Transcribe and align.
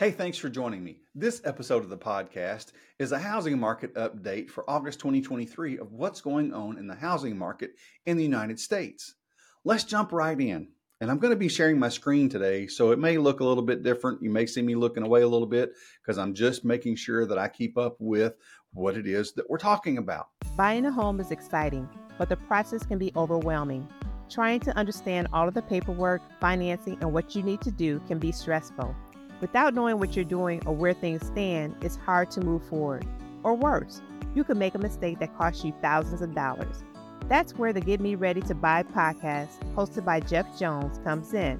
Hey, 0.00 0.12
thanks 0.12 0.38
for 0.38 0.48
joining 0.48 0.82
me. 0.82 1.02
This 1.14 1.42
episode 1.44 1.84
of 1.84 1.90
the 1.90 1.98
podcast 1.98 2.72
is 2.98 3.12
a 3.12 3.18
housing 3.18 3.60
market 3.60 3.94
update 3.96 4.48
for 4.48 4.64
August 4.66 4.98
2023 5.00 5.76
of 5.76 5.92
what's 5.92 6.22
going 6.22 6.54
on 6.54 6.78
in 6.78 6.86
the 6.86 6.94
housing 6.94 7.36
market 7.36 7.72
in 8.06 8.16
the 8.16 8.22
United 8.22 8.58
States. 8.58 9.16
Let's 9.62 9.84
jump 9.84 10.10
right 10.10 10.40
in. 10.40 10.68
And 11.02 11.10
I'm 11.10 11.18
going 11.18 11.34
to 11.34 11.36
be 11.36 11.50
sharing 11.50 11.78
my 11.78 11.90
screen 11.90 12.30
today, 12.30 12.66
so 12.66 12.92
it 12.92 12.98
may 12.98 13.18
look 13.18 13.40
a 13.40 13.44
little 13.44 13.62
bit 13.62 13.82
different. 13.82 14.22
You 14.22 14.30
may 14.30 14.46
see 14.46 14.62
me 14.62 14.74
looking 14.74 15.02
away 15.02 15.20
a 15.20 15.28
little 15.28 15.46
bit 15.46 15.72
because 16.00 16.16
I'm 16.16 16.32
just 16.32 16.64
making 16.64 16.96
sure 16.96 17.26
that 17.26 17.36
I 17.36 17.48
keep 17.48 17.76
up 17.76 17.96
with 17.98 18.32
what 18.72 18.96
it 18.96 19.06
is 19.06 19.32
that 19.32 19.50
we're 19.50 19.58
talking 19.58 19.98
about. 19.98 20.28
Buying 20.56 20.86
a 20.86 20.90
home 20.90 21.20
is 21.20 21.30
exciting, 21.30 21.86
but 22.16 22.30
the 22.30 22.38
process 22.38 22.86
can 22.86 22.96
be 22.96 23.12
overwhelming. 23.16 23.86
Trying 24.30 24.60
to 24.60 24.74
understand 24.78 25.28
all 25.34 25.46
of 25.46 25.52
the 25.52 25.60
paperwork, 25.60 26.22
financing, 26.40 26.96
and 27.02 27.12
what 27.12 27.36
you 27.36 27.42
need 27.42 27.60
to 27.60 27.70
do 27.70 28.00
can 28.08 28.18
be 28.18 28.32
stressful. 28.32 28.96
Without 29.40 29.72
knowing 29.72 29.98
what 29.98 30.14
you're 30.14 30.24
doing 30.24 30.60
or 30.66 30.74
where 30.74 30.92
things 30.92 31.26
stand, 31.26 31.74
it's 31.80 31.96
hard 31.96 32.30
to 32.32 32.42
move 32.42 32.62
forward. 32.64 33.06
Or 33.42 33.54
worse, 33.54 34.02
you 34.34 34.44
could 34.44 34.58
make 34.58 34.74
a 34.74 34.78
mistake 34.78 35.18
that 35.20 35.36
costs 35.36 35.64
you 35.64 35.72
thousands 35.80 36.20
of 36.20 36.34
dollars. 36.34 36.84
That's 37.26 37.56
where 37.56 37.72
the 37.72 37.80
Get 37.80 38.00
Me 38.00 38.16
Ready 38.16 38.42
to 38.42 38.54
Buy 38.54 38.82
podcast, 38.82 39.58
hosted 39.74 40.04
by 40.04 40.20
Jeff 40.20 40.58
Jones, 40.58 40.98
comes 41.04 41.32
in. 41.32 41.58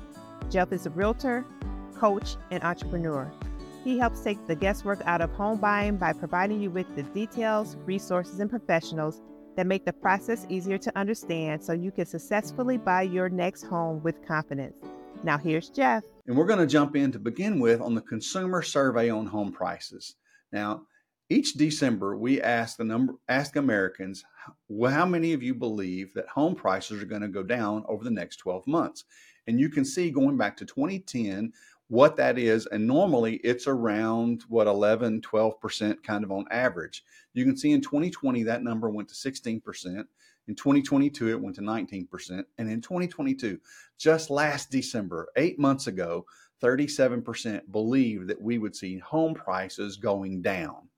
Jeff 0.50 0.72
is 0.72 0.84
a 0.84 0.90
realtor, 0.90 1.46
coach, 1.96 2.36
and 2.50 2.62
entrepreneur. 2.62 3.30
He 3.82 3.96
helps 3.96 4.20
take 4.20 4.46
the 4.46 4.56
guesswork 4.56 5.00
out 5.06 5.22
of 5.22 5.30
home 5.30 5.58
buying 5.58 5.96
by 5.96 6.12
providing 6.12 6.60
you 6.60 6.70
with 6.70 6.94
the 6.96 7.02
details, 7.02 7.76
resources, 7.86 8.40
and 8.40 8.50
professionals 8.50 9.22
that 9.56 9.66
make 9.66 9.86
the 9.86 9.92
process 9.92 10.44
easier 10.50 10.76
to 10.76 10.98
understand 10.98 11.62
so 11.62 11.72
you 11.72 11.90
can 11.90 12.04
successfully 12.04 12.76
buy 12.76 13.02
your 13.02 13.30
next 13.30 13.62
home 13.62 14.02
with 14.02 14.26
confidence. 14.26 14.76
Now, 15.22 15.36
here's 15.36 15.68
Jeff. 15.68 16.02
And 16.26 16.36
we're 16.36 16.46
going 16.46 16.60
to 16.60 16.66
jump 16.66 16.96
in 16.96 17.12
to 17.12 17.18
begin 17.18 17.60
with 17.60 17.82
on 17.82 17.94
the 17.94 18.00
consumer 18.00 18.62
survey 18.62 19.10
on 19.10 19.26
home 19.26 19.52
prices. 19.52 20.16
Now, 20.50 20.86
each 21.28 21.54
December, 21.54 22.16
we 22.16 22.40
ask 22.40 22.78
the 22.78 22.84
number 22.84 23.14
ask 23.28 23.56
Americans 23.56 24.24
how 24.88 25.04
many 25.04 25.34
of 25.34 25.42
you 25.42 25.54
believe 25.54 26.14
that 26.14 26.26
home 26.28 26.54
prices 26.54 27.02
are 27.02 27.06
going 27.06 27.20
to 27.20 27.28
go 27.28 27.42
down 27.42 27.84
over 27.86 28.02
the 28.02 28.10
next 28.10 28.36
12 28.36 28.66
months. 28.66 29.04
And 29.46 29.60
you 29.60 29.68
can 29.68 29.84
see 29.84 30.10
going 30.10 30.38
back 30.38 30.56
to 30.56 30.64
2010 30.64 31.52
what 31.88 32.16
that 32.16 32.38
is. 32.38 32.66
And 32.66 32.86
normally 32.86 33.36
it's 33.44 33.66
around 33.66 34.44
what 34.48 34.66
11, 34.66 35.20
12% 35.20 36.02
kind 36.02 36.24
of 36.24 36.32
on 36.32 36.46
average. 36.50 37.04
You 37.34 37.44
can 37.44 37.56
see 37.56 37.72
in 37.72 37.82
2020 37.82 38.44
that 38.44 38.62
number 38.62 38.88
went 38.88 39.08
to 39.10 39.14
16%. 39.14 40.04
In 40.50 40.56
2022, 40.56 41.28
it 41.28 41.40
went 41.40 41.54
to 41.54 41.62
19%. 41.62 42.44
And 42.58 42.68
in 42.68 42.80
2022, 42.80 43.60
just 43.98 44.30
last 44.30 44.68
December, 44.68 45.28
eight 45.36 45.60
months 45.60 45.86
ago, 45.86 46.26
37% 46.60 47.70
believed 47.70 48.26
that 48.26 48.42
we 48.42 48.58
would 48.58 48.74
see 48.74 48.98
home 48.98 49.32
prices 49.32 49.96
going 49.96 50.42
down. 50.42 50.88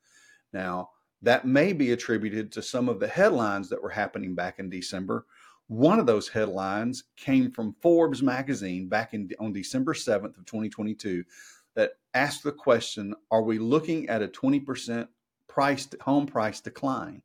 Now, 0.55 0.89
that 1.20 1.47
may 1.47 1.75
be 1.75 1.92
attributed 1.92 2.50
to 2.53 2.62
some 2.62 2.89
of 2.89 2.98
the 2.98 3.06
headlines 3.06 3.69
that 3.69 3.83
were 3.83 3.91
happening 3.91 4.34
back 4.34 4.58
in 4.58 4.70
December. 4.70 5.27
One 5.67 5.98
of 5.98 6.06
those 6.06 6.30
headlines 6.30 7.05
came 7.19 7.50
from 7.50 7.77
Forbes 7.83 8.23
magazine 8.23 8.89
back 8.89 9.12
in 9.12 9.28
on 9.39 9.53
December 9.53 9.92
7th 9.92 10.39
of 10.39 10.47
2022 10.47 11.25
that 11.75 11.98
asked 12.14 12.42
the 12.42 12.53
question, 12.53 13.14
are 13.30 13.42
we 13.42 13.58
looking 13.58 14.08
at 14.08 14.23
a 14.23 14.28
20% 14.28 15.08
price 15.47 15.86
home 16.00 16.25
price 16.25 16.62
decline? 16.62 17.20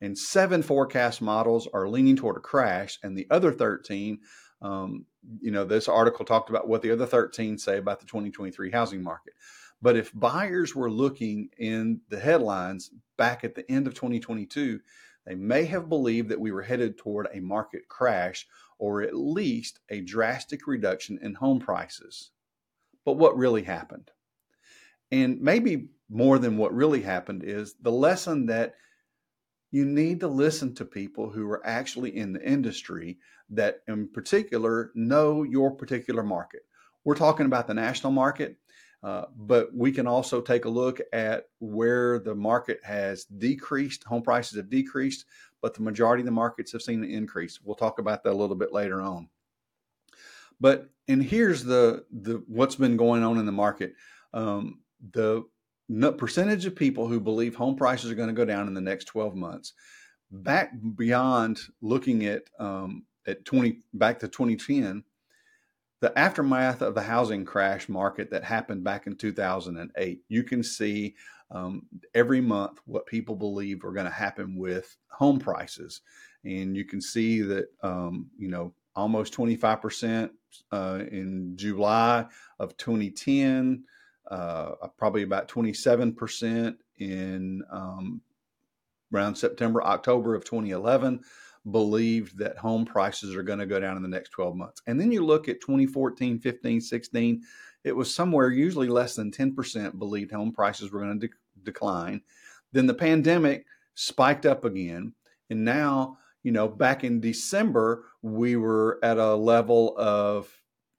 And 0.00 0.16
seven 0.16 0.62
forecast 0.62 1.22
models 1.22 1.68
are 1.72 1.88
leaning 1.88 2.16
toward 2.16 2.36
a 2.36 2.40
crash, 2.40 2.98
and 3.02 3.16
the 3.16 3.26
other 3.30 3.52
13, 3.52 4.20
um, 4.62 5.06
you 5.40 5.50
know, 5.50 5.64
this 5.64 5.88
article 5.88 6.24
talked 6.24 6.50
about 6.50 6.68
what 6.68 6.82
the 6.82 6.90
other 6.90 7.06
13 7.06 7.58
say 7.58 7.78
about 7.78 8.00
the 8.00 8.06
2023 8.06 8.70
housing 8.70 9.02
market. 9.02 9.34
But 9.82 9.96
if 9.96 10.12
buyers 10.14 10.74
were 10.74 10.90
looking 10.90 11.50
in 11.58 12.00
the 12.08 12.18
headlines 12.18 12.90
back 13.16 13.44
at 13.44 13.54
the 13.54 13.70
end 13.70 13.86
of 13.86 13.94
2022, 13.94 14.80
they 15.26 15.34
may 15.34 15.64
have 15.64 15.88
believed 15.88 16.28
that 16.28 16.40
we 16.40 16.52
were 16.52 16.62
headed 16.62 16.98
toward 16.98 17.28
a 17.32 17.40
market 17.40 17.88
crash 17.88 18.46
or 18.78 19.02
at 19.02 19.14
least 19.14 19.80
a 19.88 20.00
drastic 20.00 20.66
reduction 20.66 21.18
in 21.22 21.34
home 21.34 21.60
prices. 21.60 22.30
But 23.04 23.16
what 23.16 23.36
really 23.36 23.62
happened? 23.62 24.10
And 25.10 25.40
maybe 25.40 25.88
more 26.08 26.38
than 26.38 26.56
what 26.56 26.74
really 26.74 27.02
happened 27.02 27.44
is 27.44 27.74
the 27.80 27.92
lesson 27.92 28.46
that 28.46 28.74
you 29.74 29.84
need 29.84 30.20
to 30.20 30.28
listen 30.28 30.72
to 30.72 30.84
people 30.84 31.28
who 31.28 31.50
are 31.50 31.66
actually 31.66 32.16
in 32.16 32.32
the 32.32 32.48
industry 32.48 33.18
that, 33.50 33.80
in 33.88 34.06
particular, 34.06 34.92
know 34.94 35.42
your 35.42 35.68
particular 35.68 36.22
market. 36.22 36.60
We're 37.02 37.16
talking 37.16 37.46
about 37.46 37.66
the 37.66 37.74
national 37.74 38.12
market, 38.12 38.56
uh, 39.02 39.24
but 39.36 39.74
we 39.74 39.90
can 39.90 40.06
also 40.06 40.40
take 40.40 40.64
a 40.64 40.68
look 40.68 41.00
at 41.12 41.46
where 41.58 42.20
the 42.20 42.36
market 42.36 42.78
has 42.84 43.24
decreased, 43.24 44.04
home 44.04 44.22
prices 44.22 44.56
have 44.58 44.70
decreased, 44.70 45.24
but 45.60 45.74
the 45.74 45.82
majority 45.82 46.20
of 46.20 46.26
the 46.26 46.30
markets 46.30 46.70
have 46.70 46.82
seen 46.82 47.02
an 47.02 47.10
increase. 47.10 47.60
We'll 47.60 47.74
talk 47.74 47.98
about 47.98 48.22
that 48.22 48.32
a 48.32 48.40
little 48.40 48.54
bit 48.54 48.72
later 48.72 49.02
on. 49.02 49.28
But 50.60 50.88
and 51.08 51.20
here's 51.20 51.64
the 51.64 52.04
the 52.12 52.44
what's 52.46 52.76
been 52.76 52.96
going 52.96 53.24
on 53.24 53.38
in 53.38 53.44
the 53.44 53.50
market. 53.50 53.94
Um, 54.32 54.82
the 55.10 55.42
percentage 56.12 56.66
of 56.66 56.76
people 56.76 57.08
who 57.08 57.20
believe 57.20 57.54
home 57.54 57.76
prices 57.76 58.10
are 58.10 58.14
going 58.14 58.28
to 58.28 58.34
go 58.34 58.44
down 58.44 58.66
in 58.68 58.74
the 58.74 58.80
next 58.80 59.04
12 59.06 59.34
months. 59.34 59.72
Back 60.30 60.72
beyond 60.96 61.60
looking 61.80 62.26
at 62.26 62.42
um, 62.58 63.04
at 63.26 63.44
20 63.44 63.80
back 63.94 64.18
to 64.18 64.28
2010 64.28 65.04
the 66.00 66.18
aftermath 66.18 66.82
of 66.82 66.94
the 66.94 67.00
housing 67.00 67.44
crash 67.46 67.88
market 67.88 68.30
that 68.30 68.44
happened 68.44 68.84
back 68.84 69.06
in 69.06 69.16
2008 69.16 70.20
you 70.28 70.42
can 70.42 70.62
see 70.62 71.14
um, 71.50 71.86
every 72.14 72.40
month 72.40 72.80
what 72.84 73.06
people 73.06 73.36
believe 73.36 73.84
are 73.84 73.92
going 73.92 74.06
to 74.06 74.12
happen 74.12 74.56
with 74.56 74.96
home 75.10 75.38
prices. 75.38 76.02
And 76.44 76.76
you 76.76 76.84
can 76.84 77.00
see 77.00 77.40
that 77.42 77.66
um, 77.82 78.30
you 78.38 78.48
know 78.48 78.74
almost 78.96 79.34
25% 79.34 80.30
uh, 80.70 81.00
in 81.10 81.52
july 81.56 82.26
of 82.60 82.76
2010 82.76 83.84
uh, 84.30 84.72
probably 84.96 85.22
about 85.22 85.48
27% 85.48 86.76
in 86.98 87.62
um, 87.70 88.20
around 89.12 89.34
September, 89.36 89.82
October 89.82 90.34
of 90.34 90.44
2011, 90.44 91.20
believed 91.70 92.38
that 92.38 92.58
home 92.58 92.84
prices 92.84 93.34
are 93.34 93.42
going 93.42 93.58
to 93.58 93.66
go 93.66 93.80
down 93.80 93.96
in 93.96 94.02
the 94.02 94.08
next 94.08 94.30
12 94.30 94.54
months. 94.54 94.82
And 94.86 95.00
then 95.00 95.10
you 95.10 95.24
look 95.24 95.48
at 95.48 95.60
2014, 95.60 96.38
15, 96.38 96.80
16, 96.80 97.42
it 97.84 97.92
was 97.92 98.14
somewhere 98.14 98.50
usually 98.50 98.88
less 98.88 99.14
than 99.14 99.30
10% 99.30 99.98
believed 99.98 100.32
home 100.32 100.52
prices 100.52 100.90
were 100.90 101.00
going 101.00 101.20
to 101.20 101.28
de- 101.28 101.34
decline. 101.62 102.20
Then 102.72 102.86
the 102.86 102.94
pandemic 102.94 103.66
spiked 103.94 104.46
up 104.46 104.64
again. 104.64 105.12
And 105.50 105.64
now, 105.64 106.18
you 106.42 106.52
know, 106.52 106.68
back 106.68 107.04
in 107.04 107.20
December, 107.20 108.06
we 108.22 108.56
were 108.56 108.98
at 109.02 109.18
a 109.18 109.34
level 109.34 109.94
of 109.96 110.50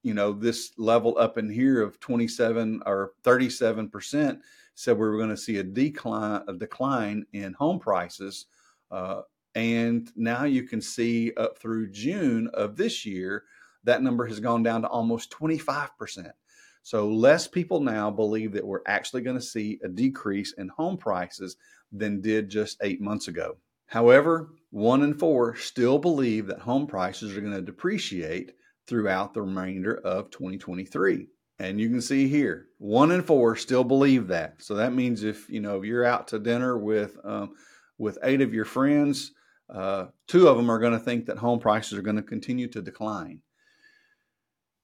you 0.06 0.14
know 0.14 0.32
this 0.32 0.72
level 0.78 1.18
up 1.18 1.38
in 1.38 1.50
here 1.50 1.82
of 1.82 2.00
27 2.00 2.82
or 2.86 3.14
37 3.24 3.90
percent 3.90 4.40
said 4.76 4.98
we 4.98 5.08
were 5.08 5.18
going 5.18 5.30
to 5.30 5.38
see 5.38 5.58
a 5.58 5.64
decline 5.64 6.42
a 6.48 6.54
decline 6.54 7.26
in 7.34 7.54
home 7.54 7.80
prices 7.80 8.46
uh, 8.92 9.22
and 9.56 10.12
now 10.16 10.44
you 10.44 10.64
can 10.64 10.82
see 10.82 11.34
up 11.38 11.58
through 11.58 11.92
june 11.92 12.50
of 12.54 12.76
this 12.76 13.06
year 13.06 13.44
that 13.86 14.02
number 14.02 14.26
has 14.26 14.40
gone 14.40 14.64
down 14.64 14.82
to 14.82 14.88
almost 14.88 15.32
25 15.32 15.98
percent. 15.98 16.34
So 16.84 17.08
less 17.08 17.48
people 17.48 17.80
now 17.80 18.12
believe 18.12 18.52
that 18.52 18.66
we're 18.66 18.82
actually 18.86 19.22
going 19.22 19.38
to 19.38 19.42
see 19.42 19.80
a 19.84 19.88
decrease 19.88 20.54
in 20.54 20.68
home 20.68 20.98
prices 20.98 21.56
than 21.92 22.22
did 22.22 22.50
just 22.50 22.78
eight 22.84 23.02
months 23.02 23.28
ago. 23.28 23.58
However 23.88 24.50
one 24.72 25.04
in 25.04 25.14
four 25.14 25.56
still 25.56 25.98
believe 25.98 26.48
that 26.48 26.60
home 26.60 26.86
prices 26.86 27.36
are 27.36 27.42
going 27.42 27.54
to 27.54 27.62
depreciate 27.62 28.52
throughout 28.88 29.34
the 29.34 29.41
remainder 29.41 29.96
of 29.96 30.29
2023. 30.31 31.28
And 31.57 31.79
you 31.79 31.90
can 31.90 32.01
see 32.01 32.28
here, 32.28 32.68
one 32.78 33.12
in 33.12 33.23
four 33.23 33.56
still 33.56 33.84
believe 33.84 34.28
that. 34.28 34.61
So 34.61 34.76
that 34.76 34.93
means 34.93 35.23
if 35.23 35.49
you 35.49 35.61
know 35.61 35.82
you're 35.84 36.05
out 36.05 36.28
to 36.29 36.40
dinner 36.40 36.78
with 36.78 37.17
um, 37.23 37.53
with 37.97 38.17
eight 38.23 38.41
of 38.41 38.53
your 38.53 38.66
friends, 38.66 39.32
uh, 39.70 40.08
two 40.28 40.47
of 40.47 40.58
them 40.58 40.70
are 40.70 40.79
going 40.79 40.93
to 40.93 40.99
think 40.99 41.26
that 41.26 41.37
home 41.37 41.59
prices 41.59 41.97
are 41.97 42.02
going 42.02 42.17
to 42.17 42.22
continue 42.22 42.67
to 42.67 42.82
decline. 42.82 43.41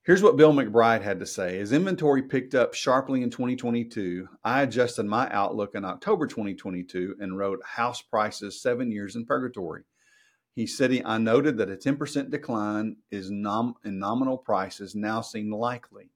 Here's 0.03 0.23
what 0.23 0.37
Bill 0.37 0.51
McBride 0.51 1.03
had 1.03 1.19
to 1.19 1.27
say. 1.27 1.59
As 1.59 1.71
inventory 1.71 2.23
picked 2.23 2.55
up 2.55 2.73
sharply 2.73 3.21
in 3.21 3.29
2022, 3.29 4.27
I 4.43 4.63
adjusted 4.63 5.05
my 5.05 5.29
outlook 5.29 5.75
in 5.75 5.85
October 5.85 6.25
2022 6.25 7.17
and 7.19 7.37
wrote 7.37 7.63
House 7.63 8.01
Prices 8.01 8.59
Seven 8.59 8.91
Years 8.91 9.15
in 9.15 9.25
Purgatory. 9.25 9.83
He 10.53 10.67
said, 10.67 10.91
he, 10.91 11.03
I 11.03 11.17
noted 11.17 11.57
that 11.57 11.69
a 11.69 11.75
10% 11.75 12.29
decline 12.29 12.97
is 13.09 13.31
nom- 13.31 13.75
in 13.85 13.99
nominal 13.99 14.37
prices 14.37 14.95
now 14.95 15.21
seemed 15.21 15.53
likely. 15.53 16.09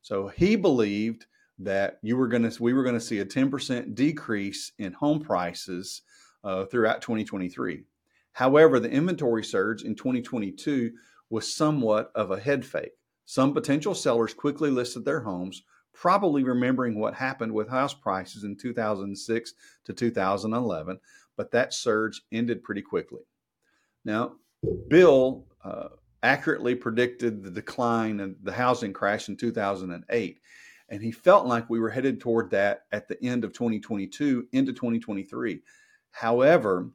So 0.00 0.28
he 0.28 0.56
believed 0.56 1.26
that 1.58 1.98
you 2.02 2.16
were 2.16 2.28
going 2.28 2.50
we 2.60 2.72
were 2.72 2.82
going 2.82 2.94
to 2.94 3.00
see 3.00 3.20
a 3.20 3.26
10% 3.26 3.94
decrease 3.94 4.72
in 4.78 4.92
home 4.92 5.20
prices 5.20 6.02
uh, 6.42 6.64
throughout 6.66 7.00
2023. 7.00 7.84
However, 8.32 8.80
the 8.80 8.90
inventory 8.90 9.44
surge 9.44 9.82
in 9.82 9.94
2022 9.94 10.92
was 11.30 11.54
somewhat 11.54 12.10
of 12.14 12.30
a 12.30 12.40
head 12.40 12.64
fake. 12.64 12.92
Some 13.24 13.54
potential 13.54 13.94
sellers 13.94 14.34
quickly 14.34 14.70
listed 14.70 15.04
their 15.04 15.20
homes, 15.20 15.62
probably 15.92 16.42
remembering 16.42 16.98
what 16.98 17.14
happened 17.14 17.52
with 17.52 17.68
house 17.68 17.94
prices 17.94 18.44
in 18.44 18.56
2006 18.56 19.54
to 19.84 19.92
2011, 19.92 20.98
but 21.36 21.50
that 21.52 21.72
surge 21.72 22.22
ended 22.32 22.62
pretty 22.62 22.82
quickly. 22.82 23.22
Now, 24.04 24.34
Bill 24.88 25.46
uh, 25.64 25.88
accurately 26.22 26.74
predicted 26.74 27.42
the 27.42 27.50
decline 27.50 28.20
and 28.20 28.36
the 28.42 28.52
housing 28.52 28.92
crash 28.92 29.28
in 29.28 29.36
2008, 29.36 30.40
and 30.88 31.02
he 31.02 31.12
felt 31.12 31.46
like 31.46 31.68
we 31.68 31.80
were 31.80 31.90
headed 31.90 32.20
toward 32.20 32.50
that 32.50 32.84
at 32.92 33.08
the 33.08 33.22
end 33.24 33.44
of 33.44 33.52
2022 33.52 34.46
into 34.52 34.72
2023. 34.72 35.60
However, 36.10 36.90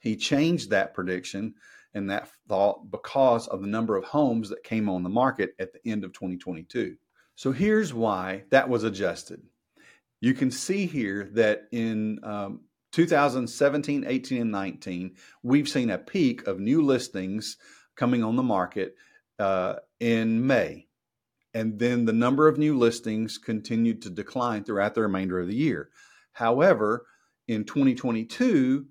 he 0.00 0.16
changed 0.16 0.70
that 0.70 0.94
prediction 0.94 1.54
and 1.94 2.08
that 2.10 2.30
thought 2.48 2.90
because 2.90 3.48
of 3.48 3.60
the 3.60 3.66
number 3.66 3.96
of 3.96 4.04
homes 4.04 4.48
that 4.48 4.62
came 4.62 4.88
on 4.88 5.02
the 5.02 5.08
market 5.08 5.54
at 5.58 5.72
the 5.72 5.90
end 5.90 6.04
of 6.04 6.12
2022. 6.12 6.96
So 7.34 7.52
here's 7.52 7.94
why 7.94 8.44
that 8.50 8.68
was 8.68 8.84
adjusted. 8.84 9.42
You 10.20 10.34
can 10.34 10.50
see 10.50 10.86
here 10.86 11.30
that 11.32 11.68
in 11.72 12.18
um, 12.22 12.60
2017, 12.98 14.06
18, 14.08 14.42
and 14.42 14.50
19, 14.50 15.14
we've 15.44 15.68
seen 15.68 15.88
a 15.88 15.96
peak 15.96 16.44
of 16.48 16.58
new 16.58 16.82
listings 16.82 17.56
coming 17.94 18.24
on 18.24 18.34
the 18.34 18.42
market 18.42 18.96
uh, 19.38 19.76
in 20.00 20.44
May. 20.44 20.88
And 21.54 21.78
then 21.78 22.06
the 22.06 22.12
number 22.12 22.48
of 22.48 22.58
new 22.58 22.76
listings 22.76 23.38
continued 23.38 24.02
to 24.02 24.10
decline 24.10 24.64
throughout 24.64 24.96
the 24.96 25.02
remainder 25.02 25.38
of 25.38 25.46
the 25.46 25.54
year. 25.54 25.90
However, 26.32 27.06
in 27.46 27.62
2022, 27.62 28.86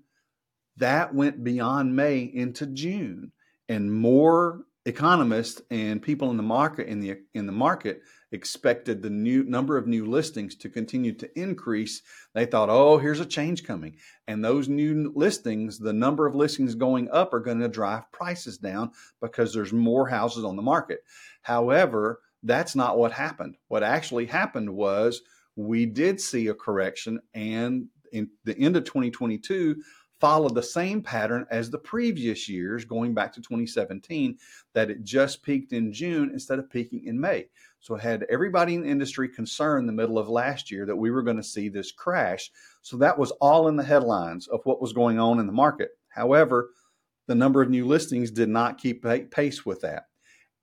that 0.78 1.14
went 1.14 1.44
beyond 1.44 1.94
May 1.94 2.20
into 2.20 2.64
June, 2.64 3.32
and 3.68 3.92
more 3.92 4.62
economists 4.88 5.60
and 5.70 6.00
people 6.00 6.30
in 6.30 6.36
the 6.36 6.42
market 6.42 6.88
in 6.88 7.00
the 7.00 7.18
in 7.34 7.46
the 7.46 7.52
market 7.52 8.00
expected 8.32 9.02
the 9.02 9.10
new 9.10 9.42
number 9.44 9.76
of 9.76 9.86
new 9.86 10.04
listings 10.04 10.54
to 10.54 10.68
continue 10.68 11.12
to 11.12 11.38
increase. 11.38 12.02
They 12.34 12.46
thought, 12.46 12.68
"Oh, 12.70 12.98
here's 12.98 13.20
a 13.20 13.26
change 13.26 13.64
coming." 13.64 13.96
And 14.26 14.44
those 14.44 14.68
new 14.68 15.12
listings, 15.14 15.78
the 15.78 15.92
number 15.92 16.26
of 16.26 16.34
listings 16.34 16.74
going 16.74 17.08
up 17.10 17.32
are 17.32 17.40
going 17.40 17.60
to 17.60 17.68
drive 17.68 18.10
prices 18.12 18.58
down 18.58 18.90
because 19.20 19.52
there's 19.52 19.72
more 19.72 20.08
houses 20.08 20.44
on 20.44 20.56
the 20.56 20.62
market. 20.62 21.00
However, 21.42 22.20
that's 22.42 22.74
not 22.74 22.98
what 22.98 23.12
happened. 23.12 23.56
What 23.68 23.82
actually 23.82 24.26
happened 24.26 24.70
was 24.70 25.22
we 25.56 25.86
did 25.86 26.20
see 26.20 26.46
a 26.48 26.54
correction 26.54 27.20
and 27.34 27.88
in 28.12 28.30
the 28.44 28.56
end 28.56 28.76
of 28.76 28.84
2022 28.84 29.82
followed 30.20 30.54
the 30.54 30.62
same 30.62 31.02
pattern 31.02 31.46
as 31.50 31.70
the 31.70 31.78
previous 31.78 32.48
years, 32.48 32.84
going 32.84 33.14
back 33.14 33.32
to 33.32 33.40
2017, 33.40 34.36
that 34.74 34.90
it 34.90 35.04
just 35.04 35.42
peaked 35.42 35.72
in 35.72 35.92
June 35.92 36.30
instead 36.32 36.58
of 36.58 36.70
peaking 36.70 37.04
in 37.06 37.18
May. 37.18 37.46
So 37.80 37.94
it 37.94 38.00
had 38.00 38.26
everybody 38.28 38.74
in 38.74 38.82
the 38.82 38.88
industry 38.88 39.28
concerned 39.28 39.88
the 39.88 39.92
middle 39.92 40.18
of 40.18 40.28
last 40.28 40.70
year 40.70 40.84
that 40.86 40.96
we 40.96 41.10
were 41.10 41.22
going 41.22 41.36
to 41.36 41.42
see 41.42 41.68
this 41.68 41.92
crash. 41.92 42.50
So 42.82 42.96
that 42.96 43.18
was 43.18 43.30
all 43.40 43.68
in 43.68 43.76
the 43.76 43.84
headlines 43.84 44.48
of 44.48 44.60
what 44.64 44.82
was 44.82 44.92
going 44.92 45.18
on 45.18 45.38
in 45.38 45.46
the 45.46 45.52
market. 45.52 45.90
However, 46.08 46.70
the 47.28 47.34
number 47.34 47.62
of 47.62 47.70
new 47.70 47.86
listings 47.86 48.30
did 48.30 48.48
not 48.48 48.78
keep 48.78 49.04
pace 49.30 49.64
with 49.64 49.80
that. 49.82 50.04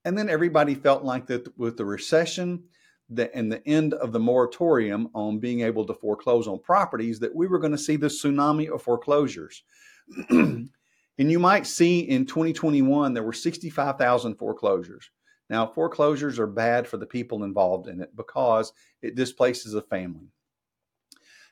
And 0.04 0.18
then 0.18 0.30
everybody 0.30 0.76
felt 0.76 1.04
like 1.04 1.28
that 1.28 1.58
with 1.58 1.78
the 1.78 1.86
recession 1.86 2.64
the, 3.10 3.34
and 3.36 3.52
the 3.52 3.66
end 3.68 3.94
of 3.94 4.12
the 4.12 4.20
moratorium 4.20 5.10
on 5.14 5.40
being 5.40 5.62
able 5.62 5.86
to 5.86 5.94
foreclose 5.94 6.48
on 6.48 6.60
properties 6.60 7.20
that 7.20 7.36
we 7.36 7.48
were 7.48 7.60
going 7.60 7.72
to 7.72 7.78
see 7.78 7.96
the 7.96 8.08
tsunami 8.08 8.70
of 8.74 8.82
foreclosures. 8.82 9.64
and 10.30 10.70
you 11.18 11.40
might 11.40 11.68
see 11.68 12.00
in 12.00 12.26
2021 12.26 13.14
there 13.14 13.24
were 13.24 13.34
65,000 13.34 14.36
foreclosures. 14.36 15.10
Now, 15.50 15.68
foreclosures 15.68 16.40
are 16.40 16.48
bad 16.48 16.88
for 16.88 16.98
the 16.98 17.06
people 17.06 17.44
involved 17.44 17.88
in 17.88 18.02
it 18.02 18.16
because 18.16 18.74
it 19.02 19.16
displaces 19.16 19.76
a 19.76 19.82
family. 19.82 20.32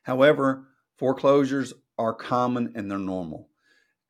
However, 0.02 0.68
foreclosures 0.98 1.74
are 1.98 2.14
common 2.14 2.74
and 2.76 2.90
they're 2.90 2.98
normal. 2.98 3.50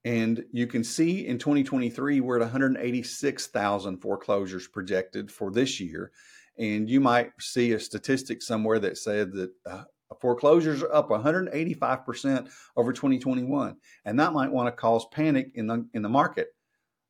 And 0.06 0.44
you 0.52 0.68
can 0.68 0.84
see 0.84 1.28
in 1.28 1.38
2023, 1.38 2.20
we're 2.20 2.38
at 2.38 2.42
186,000 2.42 3.98
foreclosures 3.98 4.68
projected 4.68 5.32
for 5.32 5.52
this 5.52 5.80
year. 5.80 6.12
And 6.58 6.90
you 6.90 7.00
might 7.00 7.32
see 7.40 7.74
a 7.74 7.80
statistic 7.80 8.42
somewhere 8.42 8.80
that 8.80 8.98
said 8.98 9.32
that 9.34 9.52
uh, 9.66 9.84
foreclosures 10.20 10.84
are 10.84 10.94
up 10.94 11.10
185% 11.10 12.50
over 12.76 12.94
2021. 12.94 13.76
And 14.06 14.20
that 14.20 14.34
might 14.34 14.52
want 14.52 14.68
to 14.68 14.72
cause 14.72 15.06
panic 15.12 15.52
in 15.56 15.68
the, 15.68 15.86
in 15.94 16.02
the 16.02 16.10
market. 16.10 16.50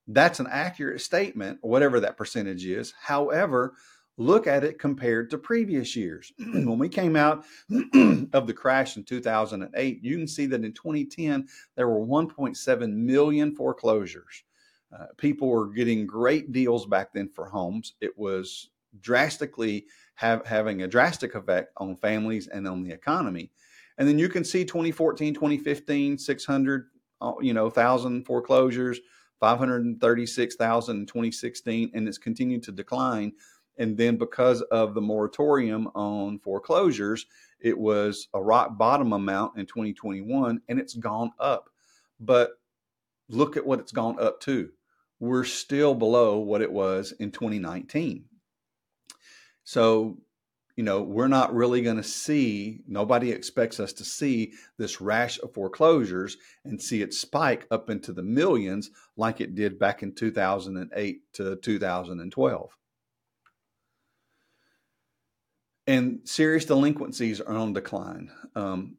That's 0.08 0.40
an 0.40 0.48
accurate 0.50 1.02
statement, 1.02 1.60
whatever 1.62 2.00
that 2.00 2.18
percentage 2.18 2.66
is. 2.66 2.94
However, 3.00 3.76
look 4.18 4.48
at 4.48 4.64
it 4.64 4.80
compared 4.80 5.30
to 5.30 5.38
previous 5.38 5.96
years. 5.96 6.32
when 6.38 6.78
we 6.78 6.90
came 6.90 7.16
out 7.16 7.46
of 8.34 8.48
the 8.48 8.54
crash 8.56 8.98
in 8.98 9.04
2008, 9.04 10.04
you 10.04 10.18
can 10.18 10.28
see 10.28 10.46
that 10.48 10.64
in 10.64 10.74
2010, 10.74 11.48
there 11.76 11.90
were 11.90 12.06
1.7 12.06 12.94
million 12.94 13.56
foreclosures. 13.56 14.44
Uh, 14.94 15.06
people 15.18 15.48
were 15.48 15.70
getting 15.70 16.06
great 16.06 16.52
deals 16.52 16.86
back 16.86 17.14
then 17.14 17.28
for 17.28 17.46
homes. 17.46 17.94
It 18.00 18.16
was 18.18 18.70
drastically 19.02 19.86
have 20.16 20.46
having 20.46 20.84
a 20.84 20.88
drastic 20.88 21.36
effect 21.36 21.72
on 21.78 21.96
families 21.96 22.48
and 22.48 22.68
on 22.68 22.84
the 22.84 22.92
economy. 22.92 23.52
And 23.98 24.08
then 24.08 24.20
you 24.20 24.30
can 24.30 24.44
see 24.44 24.66
2014, 24.66 25.34
2015, 25.34 26.18
600, 26.18 26.86
uh, 27.22 27.34
you 27.42 27.54
know, 27.54 27.70
thousand 27.70 28.26
foreclosures, 28.26 29.00
536,000 29.40 30.96
in 30.96 31.06
2016, 31.06 31.92
and 31.94 32.08
it's 32.08 32.18
continued 32.18 32.64
to 32.64 32.72
decline. 32.72 33.34
And 33.78 33.98
then 33.98 34.18
because 34.18 34.62
of 34.64 34.94
the 34.94 35.02
moratorium 35.02 35.88
on 35.96 36.40
foreclosures, 36.40 37.26
it 37.60 37.78
was 37.78 38.28
a 38.34 38.42
rock 38.42 38.78
bottom 38.78 39.14
amount 39.14 39.58
in 39.58 39.66
2021 39.66 40.62
and 40.68 40.80
it's 40.80 40.94
gone 40.94 41.32
up. 41.40 41.70
But 42.20 42.52
look 43.30 43.58
at 43.58 43.66
what 43.66 43.80
it's 43.80 43.92
gone 43.92 44.20
up 44.20 44.40
to. 44.42 44.70
We're 45.20 45.46
still 45.46 45.96
below 45.96 46.38
what 46.40 46.62
it 46.62 46.72
was 46.72 47.14
in 47.14 47.32
2019. 47.32 48.26
So, 49.64 50.18
you 50.76 50.84
know, 50.84 51.02
we're 51.02 51.28
not 51.28 51.54
really 51.54 51.82
going 51.82 51.98
to 51.98 52.04
see, 52.04 52.82
nobody 52.88 53.32
expects 53.32 53.80
us 53.80 53.94
to 53.94 54.04
see 54.04 54.54
this 54.78 55.00
rash 55.00 55.40
of 55.42 55.54
foreclosures 55.54 56.38
and 56.66 56.82
see 56.82 57.02
it 57.02 57.14
spike 57.14 57.68
up 57.70 57.90
into 57.90 58.12
the 58.12 58.24
millions 58.24 58.90
like 59.16 59.40
it 59.40 59.56
did 59.56 59.78
back 59.78 60.02
in 60.04 60.14
2008 60.16 61.22
to 61.34 61.56
2012. 61.58 62.78
And 65.86 66.22
serious 66.24 66.66
delinquencies 66.66 67.42
are 67.42 67.56
on 67.56 67.74
decline. 67.74 68.32
Um, 68.56 68.96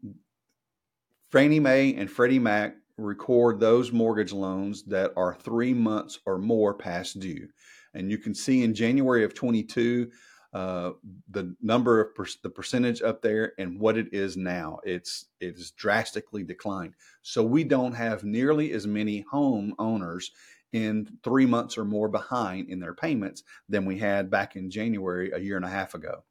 Fannie 1.32 1.60
Mae 1.60 1.94
and 1.94 2.10
Freddie 2.10 2.38
Mac 2.38 2.76
record 2.96 3.58
those 3.58 3.90
mortgage 3.90 4.32
loans 4.32 4.84
that 4.84 5.12
are 5.16 5.34
three 5.34 5.74
months 5.74 6.20
or 6.26 6.38
more 6.38 6.74
past 6.74 7.18
due. 7.18 7.48
And 7.94 8.10
you 8.10 8.18
can 8.18 8.34
see 8.34 8.62
in 8.62 8.74
January 8.74 9.24
of 9.24 9.34
22, 9.34 10.10
uh, 10.54 10.92
the 11.30 11.54
number 11.60 12.00
of 12.00 12.14
per- 12.14 12.26
the 12.44 12.48
percentage 12.48 13.02
up 13.02 13.20
there 13.20 13.52
and 13.58 13.80
what 13.80 13.98
it 13.98 14.14
is 14.14 14.36
now. 14.36 14.78
It's 14.84 15.26
it's 15.40 15.72
drastically 15.72 16.44
declined. 16.44 16.94
So 17.22 17.42
we 17.42 17.64
don't 17.64 17.92
have 17.92 18.22
nearly 18.22 18.72
as 18.72 18.86
many 18.86 19.24
home 19.30 19.74
owners 19.80 20.30
in 20.72 21.18
three 21.24 21.46
months 21.46 21.76
or 21.76 21.84
more 21.84 22.08
behind 22.08 22.68
in 22.70 22.78
their 22.78 22.94
payments 22.94 23.42
than 23.68 23.84
we 23.84 23.98
had 23.98 24.30
back 24.30 24.54
in 24.54 24.70
January 24.70 25.32
a 25.32 25.38
year 25.38 25.56
and 25.56 25.64
a 25.64 25.70
half 25.70 25.94
ago. 25.94 26.22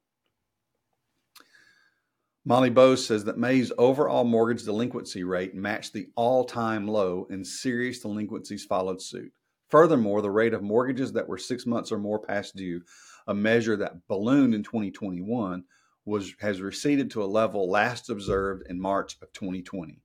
Molly 2.46 2.70
Bose 2.70 3.06
says 3.06 3.24
that 3.24 3.38
May's 3.38 3.72
overall 3.78 4.24
mortgage 4.24 4.64
delinquency 4.64 5.24
rate 5.24 5.54
matched 5.54 5.92
the 5.92 6.08
all 6.14 6.44
time 6.44 6.88
low, 6.88 7.26
and 7.30 7.46
serious 7.46 8.00
delinquencies 8.00 8.64
followed 8.64 9.00
suit. 9.00 9.32
Furthermore, 9.68 10.22
the 10.22 10.30
rate 10.30 10.54
of 10.54 10.62
mortgages 10.62 11.12
that 11.12 11.28
were 11.28 11.38
six 11.38 11.66
months 11.66 11.90
or 11.90 11.98
more 11.98 12.18
past 12.18 12.54
due 12.54 12.82
a 13.26 13.34
measure 13.34 13.76
that 13.76 14.06
ballooned 14.08 14.54
in 14.54 14.62
2021 14.62 15.64
was 16.04 16.34
has 16.40 16.60
receded 16.60 17.10
to 17.10 17.22
a 17.22 17.26
level 17.26 17.70
last 17.70 18.10
observed 18.10 18.66
in 18.68 18.80
March 18.80 19.16
of 19.22 19.32
2020. 19.32 20.02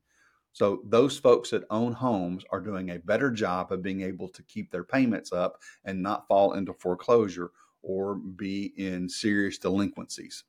So 0.54 0.82
those 0.86 1.18
folks 1.18 1.52
that 1.52 1.66
own 1.70 1.94
homes 1.94 2.44
are 2.52 2.62
doing 2.62 2.90
a 2.90 3.00
better 3.00 3.32
job 3.32 3.72
of 3.72 3.84
being 3.84 4.02
able 4.02 4.30
to 4.30 4.44
keep 4.44 4.72
their 4.72 4.84
payments 4.84 5.32
up 5.32 5.62
and 5.86 6.02
not 6.02 6.28
fall 6.28 6.54
into 6.54 6.74
foreclosure 6.74 7.52
or 7.82 8.16
be 8.16 8.74
in 8.78 9.08
serious 9.08 9.58
delinquencies. 9.58 10.44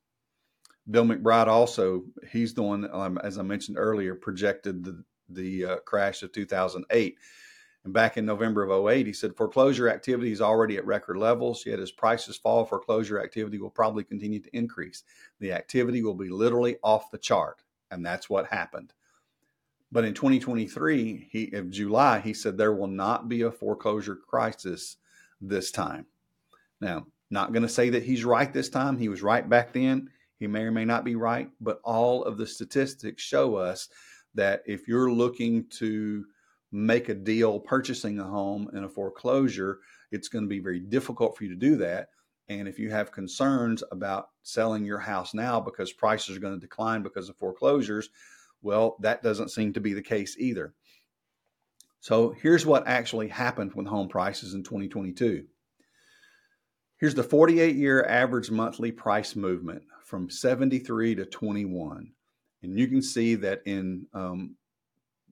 Bill 0.90 1.04
McBride 1.04 1.46
also, 1.46 2.04
he's 2.30 2.54
the 2.54 2.62
one, 2.62 2.88
um, 2.92 3.18
as 3.18 3.38
I 3.38 3.42
mentioned 3.42 3.78
earlier, 3.78 4.14
projected 4.14 4.82
the, 4.82 5.04
the 5.28 5.64
uh, 5.64 5.76
crash 5.80 6.22
of 6.22 6.32
2008 6.32 7.16
and 7.84 7.94
back 7.94 8.18
in 8.18 8.26
November 8.26 8.62
of 8.62 8.88
08, 8.88 9.06
he 9.06 9.12
said 9.12 9.34
foreclosure 9.34 9.88
activity 9.88 10.32
is 10.32 10.42
already 10.42 10.76
at 10.76 10.84
record 10.84 11.16
levels, 11.16 11.64
yet 11.64 11.80
as 11.80 11.90
prices 11.90 12.36
fall, 12.36 12.66
foreclosure 12.66 13.18
activity 13.20 13.58
will 13.58 13.70
probably 13.70 14.04
continue 14.04 14.38
to 14.38 14.56
increase. 14.56 15.02
The 15.38 15.52
activity 15.52 16.02
will 16.02 16.14
be 16.14 16.28
literally 16.28 16.76
off 16.82 17.10
the 17.10 17.18
chart. 17.18 17.62
And 17.90 18.04
that's 18.04 18.28
what 18.28 18.46
happened. 18.46 18.92
But 19.90 20.04
in 20.04 20.14
2023, 20.14 21.28
he 21.30 21.50
of 21.52 21.70
July, 21.70 22.20
he 22.20 22.34
said 22.34 22.56
there 22.56 22.74
will 22.74 22.86
not 22.86 23.28
be 23.28 23.42
a 23.42 23.50
foreclosure 23.50 24.14
crisis 24.14 24.98
this 25.40 25.70
time. 25.72 26.06
Now, 26.80 27.06
Not 27.30 27.52
going 27.52 27.62
to 27.62 27.68
say 27.68 27.90
that 27.90 28.02
he's 28.02 28.24
right 28.24 28.52
this 28.52 28.68
time. 28.68 28.98
He 28.98 29.08
was 29.08 29.22
right 29.22 29.48
back 29.48 29.72
then. 29.72 30.10
He 30.38 30.46
may 30.46 30.62
or 30.62 30.72
may 30.72 30.84
not 30.84 31.04
be 31.04 31.14
right, 31.14 31.48
but 31.60 31.80
all 31.84 32.24
of 32.24 32.36
the 32.36 32.46
statistics 32.46 33.22
show 33.22 33.54
us 33.56 33.88
that 34.34 34.62
if 34.66 34.88
you're 34.88 35.12
looking 35.12 35.66
to 35.68 36.24
make 36.72 37.08
a 37.08 37.14
deal 37.14 37.58
purchasing 37.58 38.18
a 38.18 38.24
home 38.24 38.70
in 38.74 38.84
a 38.84 38.88
foreclosure, 38.88 39.80
it's 40.10 40.28
going 40.28 40.44
to 40.44 40.48
be 40.48 40.60
very 40.60 40.80
difficult 40.80 41.36
for 41.36 41.44
you 41.44 41.50
to 41.50 41.56
do 41.56 41.76
that. 41.76 42.08
And 42.48 42.66
if 42.66 42.78
you 42.78 42.90
have 42.90 43.12
concerns 43.12 43.82
about 43.92 44.30
selling 44.42 44.84
your 44.84 44.98
house 44.98 45.34
now 45.34 45.60
because 45.60 45.92
prices 45.92 46.36
are 46.36 46.40
going 46.40 46.54
to 46.54 46.60
decline 46.60 47.02
because 47.02 47.28
of 47.28 47.36
foreclosures, 47.36 48.10
well, 48.62 48.96
that 49.00 49.22
doesn't 49.22 49.50
seem 49.50 49.72
to 49.72 49.80
be 49.80 49.94
the 49.94 50.02
case 50.02 50.36
either. 50.38 50.74
So 52.00 52.30
here's 52.30 52.66
what 52.66 52.86
actually 52.86 53.28
happened 53.28 53.74
with 53.74 53.86
home 53.86 54.08
prices 54.08 54.54
in 54.54 54.64
2022. 54.64 55.44
Here's 56.96 57.14
the 57.14 57.22
48 57.22 57.76
year 57.76 58.04
average 58.04 58.50
monthly 58.50 58.90
price 58.90 59.36
movement 59.36 59.82
from 60.04 60.28
73 60.28 61.14
to 61.16 61.24
21. 61.26 62.12
And 62.62 62.78
you 62.78 62.88
can 62.88 63.00
see 63.00 63.36
that 63.36 63.62
in 63.64 64.06
um, 64.12 64.56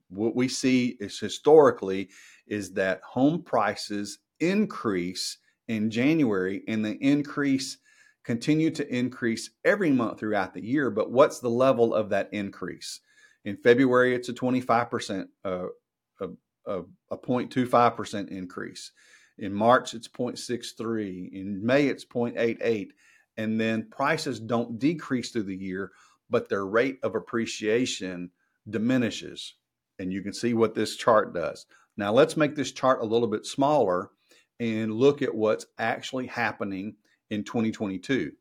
what 0.09 0.35
we 0.35 0.47
see 0.47 0.97
is 0.99 1.19
historically 1.19 2.09
is 2.47 2.73
that 2.73 3.01
home 3.03 3.43
prices 3.43 4.19
increase 4.39 5.37
in 5.67 5.91
January 5.91 6.63
and 6.67 6.83
the 6.83 6.97
increase 6.97 7.77
continue 8.23 8.71
to 8.71 8.95
increase 8.95 9.51
every 9.63 9.91
month 9.91 10.19
throughout 10.19 10.53
the 10.53 10.63
year. 10.63 10.89
But 10.89 11.11
what's 11.11 11.39
the 11.39 11.49
level 11.49 11.93
of 11.93 12.09
that 12.09 12.29
increase? 12.31 13.01
In 13.45 13.55
February, 13.57 14.13
it's 14.15 14.29
a 14.29 14.33
25%, 14.33 15.27
uh, 15.45 15.65
a, 16.19 16.27
a, 16.65 16.81
a 17.11 17.17
0.25% 17.17 18.27
increase. 18.29 18.91
In 19.37 19.53
March, 19.53 19.93
it's 19.93 20.07
0.63. 20.07 21.31
In 21.31 21.65
May, 21.65 21.87
it's 21.87 22.05
0.88. 22.05 22.89
And 23.37 23.59
then 23.59 23.87
prices 23.89 24.39
don't 24.39 24.77
decrease 24.77 25.31
through 25.31 25.43
the 25.43 25.55
year, 25.55 25.91
but 26.29 26.49
their 26.49 26.65
rate 26.65 26.99
of 27.03 27.15
appreciation 27.15 28.31
diminishes. 28.69 29.55
And 29.99 30.11
you 30.11 30.21
can 30.21 30.33
see 30.33 30.53
what 30.53 30.73
this 30.73 30.95
chart 30.95 31.33
does. 31.33 31.65
Now, 31.97 32.13
let's 32.13 32.37
make 32.37 32.55
this 32.55 32.71
chart 32.71 33.01
a 33.01 33.05
little 33.05 33.27
bit 33.27 33.45
smaller 33.45 34.11
and 34.59 34.93
look 34.93 35.21
at 35.21 35.35
what's 35.35 35.65
actually 35.77 36.27
happening 36.27 36.95
in 37.29 37.43
2022. 37.43 38.31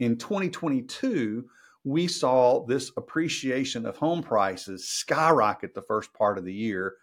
In 0.00 0.16
2022, 0.16 1.44
we 1.84 2.08
saw 2.08 2.64
this 2.66 2.90
appreciation 2.96 3.86
of 3.86 3.96
home 3.96 4.22
prices 4.22 4.88
skyrocket 4.88 5.74
the 5.74 5.82
first 5.82 6.12
part 6.12 6.38
of 6.38 6.44
the 6.44 6.52
year. 6.52 6.94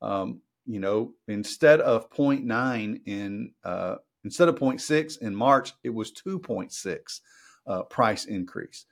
Um, 0.00 0.40
you 0.64 0.80
know, 0.80 1.12
instead 1.26 1.80
of 1.80 2.10
0.9 2.10 3.00
in 3.06 3.52
uh, 3.64 3.96
instead 4.24 4.48
of 4.48 4.56
0.6 4.56 5.18
in 5.20 5.34
March, 5.34 5.72
it 5.82 5.90
was 5.90 6.12
2.6 6.12 7.20
uh, 7.66 7.82
price 7.84 8.26
increase. 8.26 8.86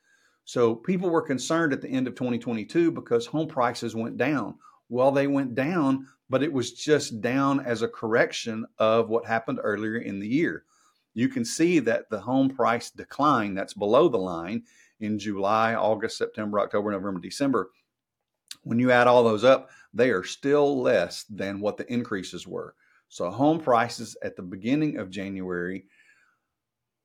So 0.46 0.76
people 0.76 1.10
were 1.10 1.22
concerned 1.22 1.72
at 1.72 1.82
the 1.82 1.88
end 1.88 2.06
of 2.06 2.14
2022 2.14 2.92
because 2.92 3.26
home 3.26 3.48
prices 3.48 3.96
went 3.96 4.16
down. 4.16 4.54
Well, 4.88 5.10
they 5.10 5.26
went 5.26 5.56
down, 5.56 6.06
but 6.30 6.44
it 6.44 6.52
was 6.52 6.72
just 6.72 7.20
down 7.20 7.58
as 7.66 7.82
a 7.82 7.88
correction 7.88 8.64
of 8.78 9.08
what 9.08 9.26
happened 9.26 9.58
earlier 9.60 9.96
in 9.96 10.20
the 10.20 10.28
year. 10.28 10.64
You 11.14 11.28
can 11.28 11.44
see 11.44 11.80
that 11.80 12.08
the 12.10 12.20
home 12.20 12.48
price 12.48 12.92
decline 12.92 13.54
that's 13.54 13.74
below 13.74 14.08
the 14.08 14.18
line 14.18 14.62
in 15.00 15.18
July, 15.18 15.74
August, 15.74 16.16
September, 16.16 16.60
October, 16.60 16.92
November, 16.92 17.18
December. 17.18 17.70
When 18.62 18.78
you 18.78 18.92
add 18.92 19.08
all 19.08 19.24
those 19.24 19.42
up, 19.42 19.70
they 19.92 20.10
are 20.10 20.22
still 20.22 20.80
less 20.80 21.24
than 21.24 21.58
what 21.58 21.76
the 21.76 21.92
increases 21.92 22.46
were. 22.46 22.76
So 23.08 23.30
home 23.30 23.58
prices 23.58 24.16
at 24.22 24.36
the 24.36 24.42
beginning 24.42 24.98
of 24.98 25.10
January 25.10 25.86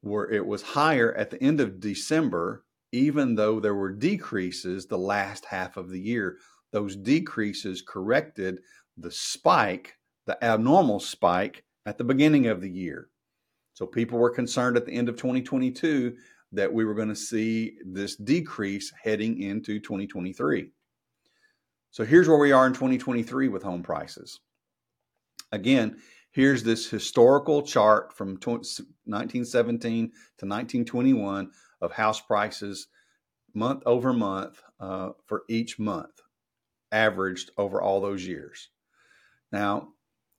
were 0.03 0.29
it 0.29 0.45
was 0.45 0.61
higher 0.61 1.15
at 1.15 1.31
the 1.31 1.41
end 1.41 1.59
of 1.59 1.79
December, 1.79 2.65
even 2.91 3.35
though 3.35 3.59
there 3.59 3.75
were 3.75 3.91
decreases 3.91 4.85
the 4.85 4.97
last 4.97 5.45
half 5.45 5.77
of 5.77 5.89
the 5.89 5.99
year. 5.99 6.37
Those 6.71 6.95
decreases 6.95 7.81
corrected 7.81 8.59
the 8.97 9.11
spike, 9.11 9.97
the 10.25 10.43
abnormal 10.43 10.99
spike 10.99 11.63
at 11.85 11.97
the 11.97 12.03
beginning 12.03 12.47
of 12.47 12.61
the 12.61 12.69
year. 12.69 13.09
So 13.73 13.85
people 13.85 14.19
were 14.19 14.29
concerned 14.29 14.77
at 14.77 14.85
the 14.85 14.93
end 14.93 15.09
of 15.09 15.15
2022 15.15 16.15
that 16.51 16.71
we 16.71 16.85
were 16.85 16.93
going 16.93 17.07
to 17.07 17.15
see 17.15 17.77
this 17.85 18.15
decrease 18.15 18.91
heading 19.01 19.41
into 19.41 19.79
2023. 19.79 20.69
So 21.91 22.05
here's 22.05 22.27
where 22.27 22.37
we 22.37 22.51
are 22.51 22.67
in 22.67 22.73
2023 22.73 23.47
with 23.47 23.63
home 23.63 23.83
prices. 23.83 24.39
Again, 25.51 25.97
here's 26.31 26.63
this 26.63 26.89
historical 26.89 27.61
chart 27.61 28.13
from 28.15 28.35
1917 28.35 29.81
to 30.05 30.45
1921 30.45 31.51
of 31.81 31.91
house 31.91 32.21
prices 32.21 32.87
month 33.53 33.83
over 33.85 34.13
month 34.13 34.61
uh, 34.79 35.09
for 35.25 35.43
each 35.49 35.79
month, 35.79 36.21
averaged 36.91 37.51
over 37.57 37.81
all 37.81 38.01
those 38.01 38.25
years. 38.25 38.69
Now, 39.51 39.89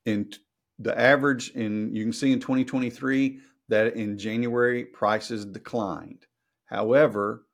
in 0.07 0.31
the 0.79 0.99
average 0.99 1.51
in 1.51 1.95
you 1.95 2.05
can 2.05 2.13
see 2.13 2.33
in 2.33 2.41
2023 2.41 3.41
that 3.69 3.95
in 3.95 4.19
January 4.19 4.85
prices 4.85 5.45
declined. 5.45 6.27
However, 6.67 7.45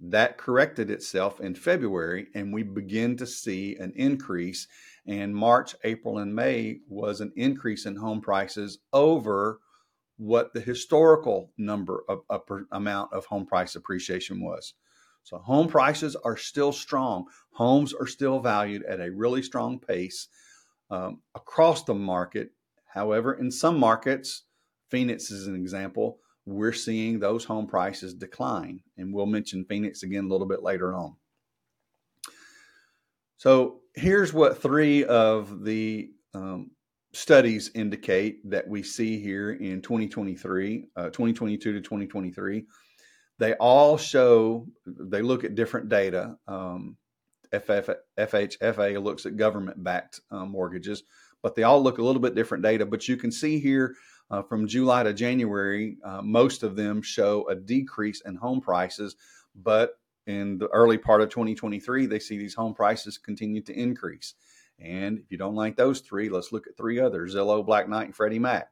that 0.00 0.38
corrected 0.38 0.90
itself 0.90 1.40
in 1.40 1.54
February, 1.54 2.28
and 2.34 2.52
we 2.52 2.62
begin 2.62 3.16
to 3.16 3.26
see 3.26 3.76
an 3.76 3.92
increase. 3.96 4.68
And 5.06 5.34
March, 5.34 5.74
April, 5.82 6.18
and 6.18 6.34
May 6.34 6.80
was 6.88 7.20
an 7.20 7.32
increase 7.36 7.84
in 7.84 7.96
home 7.96 8.20
prices 8.20 8.78
over 8.92 9.60
what 10.18 10.52
the 10.52 10.60
historical 10.60 11.52
number 11.56 12.04
of, 12.08 12.20
amount 12.72 13.12
of 13.12 13.24
home 13.24 13.46
price 13.46 13.74
appreciation 13.76 14.42
was. 14.42 14.74
So 15.22 15.38
home 15.38 15.68
prices 15.68 16.16
are 16.16 16.36
still 16.36 16.72
strong. 16.72 17.26
Homes 17.52 17.94
are 17.94 18.06
still 18.06 18.40
valued 18.40 18.82
at 18.84 19.00
a 19.00 19.10
really 19.10 19.42
strong 19.42 19.78
pace 19.78 20.28
um, 20.90 21.20
across 21.34 21.84
the 21.84 21.94
market. 21.94 22.50
However, 22.86 23.34
in 23.34 23.50
some 23.50 23.78
markets, 23.78 24.42
Phoenix 24.90 25.30
is 25.30 25.46
an 25.46 25.54
example, 25.54 26.18
we're 26.46 26.72
seeing 26.72 27.18
those 27.18 27.44
home 27.44 27.66
prices 27.66 28.14
decline. 28.14 28.80
And 28.96 29.12
we'll 29.12 29.26
mention 29.26 29.66
Phoenix 29.66 30.02
again 30.02 30.24
a 30.24 30.28
little 30.28 30.46
bit 30.46 30.62
later 30.62 30.94
on. 30.94 31.14
So 33.36 33.80
here's 33.94 34.32
what 34.32 34.60
three 34.60 35.04
of 35.04 35.64
the 35.64 36.10
um, 36.34 36.70
studies 37.12 37.70
indicate 37.74 38.48
that 38.50 38.66
we 38.68 38.82
see 38.82 39.20
here 39.20 39.52
in 39.52 39.80
2023, 39.80 40.88
uh, 40.96 41.04
2022 41.04 41.72
to 41.72 41.80
2023. 41.80 42.64
They 43.38 43.54
all 43.54 43.96
show, 43.96 44.66
they 44.84 45.22
look 45.22 45.44
at 45.44 45.54
different 45.54 45.88
data. 45.88 46.36
Um, 46.46 46.96
FHFA 47.52 49.02
looks 49.02 49.24
at 49.24 49.36
government 49.36 49.82
backed 49.82 50.20
uh, 50.30 50.44
mortgages, 50.44 51.04
but 51.42 51.54
they 51.54 51.62
all 51.62 51.82
look 51.82 51.98
a 51.98 52.02
little 52.02 52.20
bit 52.20 52.34
different 52.34 52.62
data. 52.62 52.84
But 52.84 53.08
you 53.08 53.16
can 53.16 53.32
see 53.32 53.58
here 53.58 53.94
uh, 54.30 54.42
from 54.42 54.66
July 54.66 55.02
to 55.04 55.14
January, 55.14 55.96
uh, 56.04 56.20
most 56.22 56.62
of 56.62 56.76
them 56.76 57.00
show 57.00 57.48
a 57.48 57.54
decrease 57.54 58.20
in 58.22 58.34
home 58.34 58.60
prices, 58.60 59.16
but 59.54 59.98
in 60.26 60.58
the 60.58 60.68
early 60.68 60.98
part 60.98 61.22
of 61.22 61.30
2023, 61.30 62.04
they 62.04 62.18
see 62.18 62.36
these 62.36 62.54
home 62.54 62.74
prices 62.74 63.16
continue 63.16 63.62
to 63.62 63.72
increase. 63.72 64.34
And 64.78 65.18
if 65.18 65.30
you 65.30 65.38
don't 65.38 65.54
like 65.54 65.76
those 65.76 66.00
three, 66.00 66.28
let's 66.28 66.52
look 66.52 66.66
at 66.66 66.76
three 66.76 67.00
others 67.00 67.34
Zillow, 67.34 67.64
Black 67.64 67.88
Knight, 67.88 68.06
and 68.06 68.14
Freddie 68.14 68.38
Mac. 68.38 68.68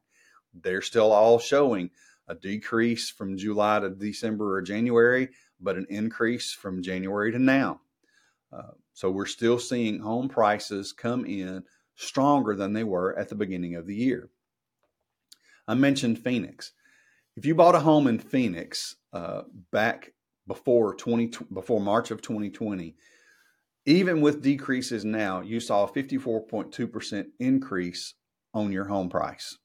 They're 0.54 0.82
still 0.82 1.12
all 1.12 1.38
showing 1.38 1.90
a 2.28 2.34
decrease 2.34 3.10
from 3.10 3.36
July 3.36 3.80
to 3.80 3.90
December 3.90 4.56
or 4.56 4.62
January, 4.62 5.30
but 5.60 5.76
an 5.76 5.86
increase 5.90 6.52
from 6.52 6.82
January 6.82 7.32
to 7.32 7.38
now. 7.38 7.80
Uh, 8.52 8.72
so 8.92 9.10
we're 9.10 9.26
still 9.26 9.58
seeing 9.58 9.98
home 9.98 10.28
prices 10.28 10.92
come 10.92 11.24
in 11.24 11.64
stronger 11.96 12.54
than 12.54 12.72
they 12.72 12.84
were 12.84 13.18
at 13.18 13.28
the 13.28 13.34
beginning 13.34 13.74
of 13.74 13.86
the 13.86 13.94
year. 13.94 14.30
I 15.68 15.74
mentioned 15.74 16.18
Phoenix. 16.18 16.72
If 17.36 17.44
you 17.44 17.54
bought 17.54 17.74
a 17.74 17.80
home 17.80 18.06
in 18.06 18.18
Phoenix 18.18 18.96
uh, 19.12 19.42
back 19.72 20.12
before 20.46 20.94
20 20.94 21.32
before 21.52 21.80
March 21.80 22.10
of 22.10 22.22
2020, 22.22 22.96
even 23.86 24.20
with 24.20 24.42
decreases 24.42 25.04
now, 25.04 25.40
you 25.40 25.60
saw 25.60 25.84
a 25.84 25.90
54.2% 25.90 27.26
increase 27.38 28.14
on 28.52 28.72
your 28.72 28.84
home 28.84 29.08
price. 29.08 29.56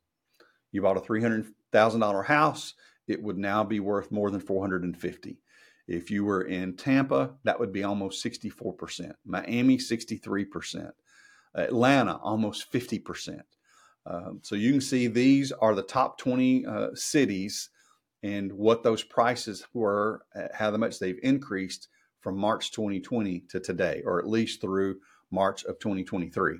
You 0.72 0.84
bought 0.84 0.98
a 0.98 1.02
$300,000 1.02 2.26
house, 2.26 2.76
it 3.08 3.22
would 3.22 3.38
now 3.38 3.64
be 3.64 3.80
worth 3.80 4.12
more 4.12 4.30
than 4.30 4.40
450. 4.40 5.42
If 5.88 6.12
you 6.12 6.24
were 6.24 6.44
in 6.44 6.78
Tampa, 6.78 7.32
that 7.44 7.60
would 7.60 7.74
be 7.74 7.84
almost 7.84 8.24
64%. 8.24 9.12
Miami, 9.26 9.78
63%. 9.78 10.92
Atlanta, 11.56 12.18
almost 12.18 12.72
50%. 12.72 13.42
Um, 14.06 14.40
so 14.42 14.56
you 14.56 14.72
can 14.72 14.82
see 14.82 15.08
these 15.08 15.52
are 15.52 15.76
the 15.76 15.82
top 15.82 16.18
20 16.18 16.66
uh, 16.66 16.88
cities 16.94 17.70
and 18.24 18.52
what 18.54 18.84
those 18.84 19.04
prices 19.04 19.66
were, 19.74 20.22
uh, 20.36 20.48
how 20.54 20.72
much 20.78 21.00
they've 21.00 21.20
increased 21.24 21.90
from 22.22 22.38
March 22.38 22.72
2020 22.72 23.42
to 23.50 23.60
today, 23.60 24.02
or 24.06 24.20
at 24.20 24.28
least 24.28 24.62
through 24.62 25.00
March 25.32 25.64
of 25.66 25.80
2023. 25.80 26.60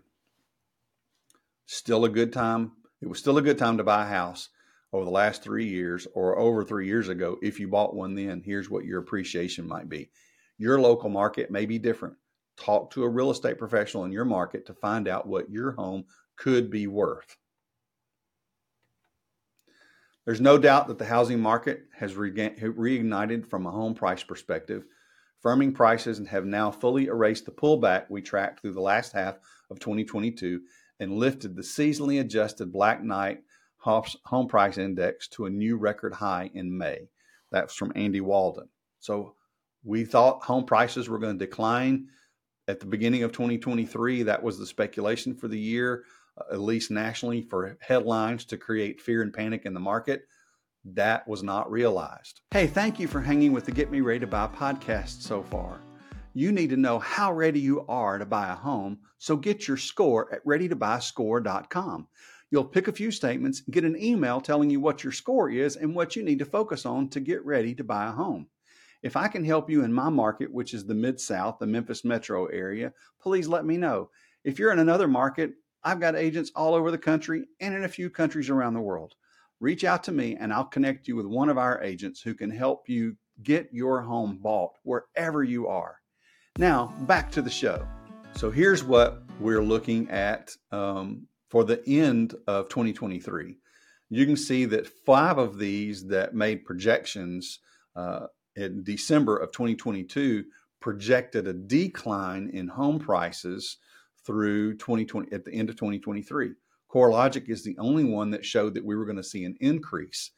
Still 1.66 2.06
a 2.06 2.10
good 2.10 2.34
time. 2.34 2.74
It 3.02 3.08
was 3.08 3.20
still 3.20 3.38
a 3.38 3.42
good 3.42 3.58
time 3.58 3.78
to 3.78 3.84
buy 3.84 4.04
a 4.04 4.10
house 4.10 4.50
over 4.94 5.06
the 5.06 5.12
last 5.12 5.42
three 5.42 5.68
years 5.68 6.08
or 6.14 6.38
over 6.38 6.64
three 6.64 6.86
years 6.86 7.08
ago, 7.08 7.38
if 7.42 7.60
you 7.60 7.68
bought 7.68 7.96
one 7.96 8.16
then, 8.16 8.42
here's 8.44 8.70
what 8.70 8.86
your 8.86 9.00
appreciation 9.00 9.68
might 9.68 9.88
be. 9.88 10.10
Your 10.58 10.80
local 10.80 11.10
market 11.10 11.50
may 11.50 11.66
be 11.66 11.80
different. 11.80 12.16
Talk 12.58 12.92
to 12.92 13.04
a 13.04 13.10
real 13.10 13.32
estate 13.32 13.58
professional 13.58 14.04
in 14.04 14.12
your 14.12 14.26
market 14.26 14.66
to 14.66 14.74
find 14.74 15.08
out 15.08 15.28
what 15.28 15.50
your 15.50 15.72
home 15.72 16.06
could 16.36 16.70
be 16.70 16.88
worth. 16.88 17.38
There's 20.26 20.42
no 20.42 20.58
doubt 20.58 20.88
that 20.88 21.00
the 21.00 21.06
housing 21.06 21.40
market 21.40 21.86
has 21.98 22.14
reignited 22.14 23.50
from 23.50 23.66
a 23.66 23.72
home 23.72 23.96
price 23.96 24.24
perspective. 24.24 24.84
Firming 25.44 25.74
prices 25.74 26.26
have 26.28 26.46
now 26.46 26.70
fully 26.70 27.08
erased 27.08 27.46
the 27.46 27.52
pullback 27.52 28.06
we 28.10 28.22
tracked 28.22 28.62
through 28.62 28.74
the 28.74 28.82
last 28.82 29.12
half 29.12 29.38
of 29.70 29.80
2022 29.80 30.62
and 31.00 31.14
lifted 31.14 31.56
the 31.56 31.64
seasonally 31.64 32.20
adjusted 32.20 32.72
Black 32.72 33.04
Knight 33.04 33.40
home 33.80 34.48
price 34.48 34.78
index 34.78 35.28
to 35.30 35.46
a 35.46 35.50
new 35.50 35.78
record 35.78 36.14
high 36.14 36.52
in 36.54 36.78
May. 36.78 37.10
That's 37.52 37.74
from 37.74 37.92
Andy 37.96 38.22
Walden. 38.22 38.70
So 39.00 39.36
we 39.84 40.06
thought 40.06 40.44
home 40.44 40.66
prices 40.66 41.10
were 41.10 41.18
going 41.18 41.38
to 41.38 41.46
decline 41.46 42.08
at 42.68 42.80
the 42.80 42.86
beginning 42.86 43.24
of 43.24 43.32
2023. 43.32 44.24
That 44.24 44.44
was 44.44 44.60
the 44.60 44.66
speculation 44.68 45.36
for 45.36 45.48
the 45.48 45.60
year, 45.60 46.04
uh, 46.38 46.54
at 46.54 46.60
least 46.60 46.92
nationally, 46.92 47.42
for 47.42 47.78
headlines 47.82 48.46
to 48.46 48.58
create 48.58 49.02
fear 49.02 49.24
and 49.24 49.34
panic 49.34 49.66
in 49.66 49.74
the 49.74 49.80
market. 49.80 50.28
That 50.84 51.28
was 51.28 51.44
not 51.44 51.72
realized. 51.72 52.42
Hey, 52.52 52.66
thank 52.66 53.00
you 53.00 53.08
for 53.08 53.22
hanging 53.22 53.54
with 53.54 53.66
the 53.66 53.72
Get 53.72 53.92
Me 53.92 54.02
Ready 54.02 54.22
to 54.22 54.28
Buy 54.28 54.48
podcast 54.48 55.22
so 55.22 55.44
far. 55.44 55.80
You 56.34 56.52
need 56.52 56.72
to 56.72 56.78
know 56.78 56.98
how 56.98 57.32
ready 57.34 57.60
you 57.60 57.86
are 57.88 58.18
to 58.18 58.26
buy 58.26 58.52
a 58.52 58.56
home, 58.56 59.00
so 59.20 59.36
get 59.36 59.68
your 59.68 59.78
score 59.78 60.34
at 60.34 60.44
readytobuyscore.com. 60.44 62.08
You'll 62.50 62.66
pick 62.66 62.88
a 62.88 62.94
few 62.94 63.12
statements, 63.12 63.62
get 63.62 63.84
an 63.84 64.02
email 64.02 64.42
telling 64.42 64.72
you 64.72 64.80
what 64.80 65.04
your 65.04 65.14
score 65.14 65.50
is 65.52 65.76
and 65.76 65.94
what 65.94 66.16
you 66.16 66.24
need 66.24 66.40
to 66.40 66.46
focus 66.46 66.86
on 66.86 67.10
to 67.10 67.20
get 67.20 67.46
ready 67.46 67.76
to 67.76 67.84
buy 67.84 68.08
a 68.08 68.12
home. 68.12 68.48
If 69.04 69.16
I 69.16 69.28
can 69.28 69.46
help 69.46 69.70
you 69.70 69.84
in 69.84 69.94
my 69.94 70.10
market, 70.10 70.52
which 70.52 70.74
is 70.74 70.86
the 70.86 70.96
Mid 70.96 71.20
South, 71.20 71.60
the 71.60 71.68
Memphis 71.68 72.04
metro 72.04 72.48
area, 72.48 72.94
please 73.22 73.48
let 73.48 73.66
me 73.66 73.78
know. 73.78 74.10
If 74.44 74.58
you're 74.58 74.72
in 74.72 74.80
another 74.80 75.08
market, 75.08 75.52
I've 75.84 76.00
got 76.00 76.16
agents 76.16 76.52
all 76.56 76.74
over 76.74 76.92
the 76.92 76.98
country 76.98 77.46
and 77.60 77.76
in 77.76 77.84
a 77.84 77.90
few 77.90 78.10
countries 78.10 78.50
around 78.50 78.74
the 78.74 78.82
world. 78.82 79.14
Reach 79.62 79.84
out 79.84 80.04
to 80.06 80.12
me 80.12 80.36
and 80.36 80.52
I'll 80.52 80.66
connect 80.66 81.08
you 81.08 81.16
with 81.16 81.28
one 81.28 81.48
of 81.48 81.60
our 81.60 81.82
agents 81.84 82.20
who 82.20 82.34
can 82.34 82.50
help 82.50 82.90
you 82.90 83.16
get 83.44 83.70
your 83.72 84.02
home 84.02 84.40
bought 84.42 84.74
wherever 84.82 85.44
you 85.44 85.68
are. 85.68 85.98
Now, 86.58 86.94
back 87.02 87.32
to 87.34 87.44
the 87.44 87.52
show. 87.52 87.88
So, 88.36 88.50
here's 88.50 88.84
what 88.84 89.22
we're 89.40 89.64
looking 89.64 90.10
at 90.10 90.52
um, 90.72 91.28
for 91.50 91.64
the 91.64 91.88
end 91.88 92.34
of 92.48 92.70
2023. 92.70 93.56
You 94.10 94.26
can 94.26 94.36
see 94.36 94.66
that 94.66 94.88
five 95.06 95.38
of 95.38 95.60
these 95.60 96.08
that 96.08 96.34
made 96.34 96.66
projections 96.66 97.60
uh, 97.96 98.28
in 98.56 98.84
December 98.84 99.38
of 99.38 99.52
2022 99.52 100.44
projected 100.80 101.48
a 101.48 101.54
decline 101.54 102.50
in 102.52 102.68
home 102.68 102.98
prices 102.98 103.78
through 104.26 104.74
2020 104.78 105.32
at 105.32 105.46
the 105.46 105.54
end 105.54 105.70
of 105.70 105.76
2023. 105.76 106.52
CoreLogic 106.92 107.50
is 107.50 107.64
the 107.64 107.78
only 107.78 108.04
one 108.04 108.32
that 108.32 108.46
showed 108.46 108.74
that 108.74 108.86
we 108.86 108.96
were 108.96 109.06
going 109.06 109.18
to 109.18 109.24
see 109.24 109.46
an 109.46 109.56
increase. 109.62 110.32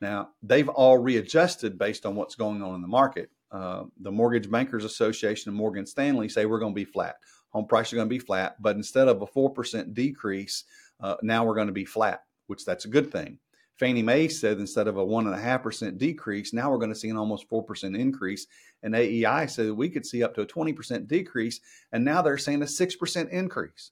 Now, 0.00 0.30
they've 0.42 0.68
all 0.68 0.98
readjusted 0.98 1.78
based 1.78 2.06
on 2.06 2.16
what's 2.16 2.34
going 2.34 2.62
on 2.62 2.74
in 2.74 2.82
the 2.82 2.88
market. 2.88 3.30
Uh, 3.52 3.84
the 4.00 4.10
Mortgage 4.10 4.50
Bankers 4.50 4.84
Association 4.84 5.50
and 5.50 5.56
Morgan 5.56 5.86
Stanley 5.86 6.28
say 6.28 6.46
we're 6.46 6.58
going 6.58 6.72
to 6.72 6.74
be 6.74 6.84
flat 6.84 7.16
home 7.54 7.66
prices 7.66 7.92
are 7.92 7.96
going 7.96 8.08
to 8.08 8.14
be 8.14 8.18
flat. 8.18 8.60
But 8.60 8.76
instead 8.76 9.08
of 9.08 9.22
a 9.22 9.26
4% 9.26 9.94
decrease, 9.94 10.64
uh, 11.00 11.16
now 11.22 11.44
we're 11.44 11.54
going 11.54 11.68
to 11.68 11.72
be 11.72 11.84
flat, 11.84 12.24
which 12.48 12.64
that's 12.64 12.84
a 12.84 12.88
good 12.88 13.10
thing. 13.10 13.38
Fannie 13.78 14.02
Mae 14.02 14.28
said 14.28 14.58
instead 14.58 14.86
of 14.86 14.98
a 14.98 15.04
1.5% 15.04 15.98
decrease, 15.98 16.52
now 16.52 16.70
we're 16.70 16.78
going 16.78 16.92
to 16.92 16.98
see 16.98 17.08
an 17.08 17.16
almost 17.16 17.48
4% 17.48 17.98
increase. 17.98 18.46
And 18.82 18.94
AEI 18.94 19.46
said 19.46 19.70
we 19.72 19.88
could 19.88 20.04
see 20.04 20.22
up 20.22 20.34
to 20.34 20.42
a 20.42 20.46
20% 20.46 21.08
decrease. 21.08 21.60
And 21.92 22.04
now 22.04 22.22
they're 22.22 22.38
saying 22.38 22.62
a 22.62 22.66
6% 22.66 23.30
increase. 23.30 23.90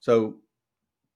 So 0.00 0.36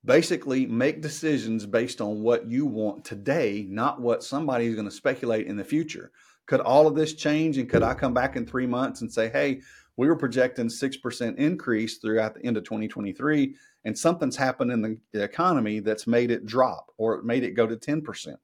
basically, 0.07 0.65
make 0.65 1.01
decisions 1.01 1.65
based 1.65 2.01
on 2.01 2.21
what 2.21 2.49
you 2.49 2.65
want 2.65 3.05
today, 3.05 3.67
not 3.69 4.01
what 4.01 4.23
somebody 4.23 4.65
is 4.65 4.73
going 4.73 4.87
to 4.87 4.91
speculate 4.91 5.45
in 5.45 5.57
the 5.57 5.63
future. 5.63 6.11
Could 6.47 6.61
all 6.61 6.87
of 6.87 6.95
this 6.95 7.13
change? 7.13 7.57
And 7.57 7.69
could 7.69 7.83
I 7.83 7.93
come 7.93 8.13
back 8.13 8.37
in 8.37 8.45
three 8.45 8.65
months 8.65 9.01
and 9.01 9.11
say, 9.11 9.29
hey, 9.29 9.61
we 9.97 10.07
were 10.07 10.15
projecting 10.15 10.67
6% 10.67 11.35
increase 11.37 11.97
throughout 11.97 12.35
the 12.35 12.45
end 12.45 12.55
of 12.55 12.63
2023 12.63 13.55
and 13.83 13.97
something's 13.97 14.37
happened 14.37 14.71
in 14.71 14.99
the 15.11 15.23
economy 15.23 15.79
that's 15.79 16.07
made 16.07 16.31
it 16.31 16.45
drop 16.45 16.91
or 16.97 17.15
it 17.15 17.25
made 17.25 17.43
it 17.43 17.51
go 17.51 17.67
to 17.67 17.75
10%. 17.75 18.35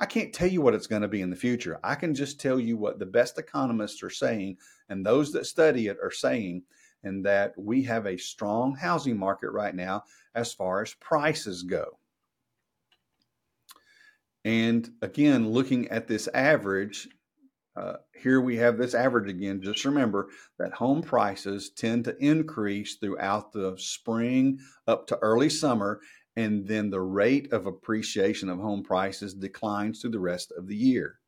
I 0.00 0.06
can't 0.06 0.32
tell 0.32 0.48
you 0.48 0.62
what 0.62 0.74
it's 0.74 0.86
going 0.86 1.02
to 1.02 1.08
be 1.08 1.20
in 1.20 1.30
the 1.30 1.36
future. 1.36 1.78
I 1.84 1.94
can 1.94 2.14
just 2.14 2.40
tell 2.40 2.58
you 2.58 2.76
what 2.76 2.98
the 2.98 3.06
best 3.06 3.38
economists 3.38 4.02
are 4.02 4.10
saying 4.10 4.56
and 4.88 5.04
those 5.04 5.32
that 5.32 5.46
study 5.46 5.88
it 5.88 5.98
are 6.02 6.10
saying 6.10 6.62
and 7.04 7.24
that 7.24 7.52
we 7.56 7.82
have 7.82 8.06
a 8.06 8.16
strong 8.16 8.74
housing 8.74 9.18
market 9.18 9.50
right 9.50 9.74
now 9.74 10.04
as 10.34 10.52
far 10.52 10.82
as 10.82 10.94
prices 10.94 11.62
go. 11.62 11.98
And 14.44 14.88
again, 15.02 15.50
looking 15.50 15.88
at 15.88 16.08
this 16.08 16.28
average, 16.32 17.08
uh, 17.76 17.96
here 18.14 18.40
we 18.40 18.56
have 18.56 18.78
this 18.78 18.94
average 18.94 19.28
again. 19.28 19.60
Just 19.62 19.84
remember 19.84 20.28
that 20.58 20.72
home 20.72 21.02
prices 21.02 21.70
tend 21.70 22.04
to 22.06 22.16
increase 22.18 22.96
throughout 22.96 23.52
the 23.52 23.74
spring 23.76 24.58
up 24.86 25.06
to 25.08 25.18
early 25.18 25.50
summer, 25.50 26.00
and 26.36 26.66
then 26.66 26.90
the 26.90 27.00
rate 27.00 27.52
of 27.52 27.66
appreciation 27.66 28.48
of 28.48 28.58
home 28.58 28.82
prices 28.82 29.34
declines 29.34 30.00
through 30.00 30.10
the 30.10 30.18
rest 30.18 30.52
of 30.56 30.66
the 30.66 30.76
year. 30.76 31.18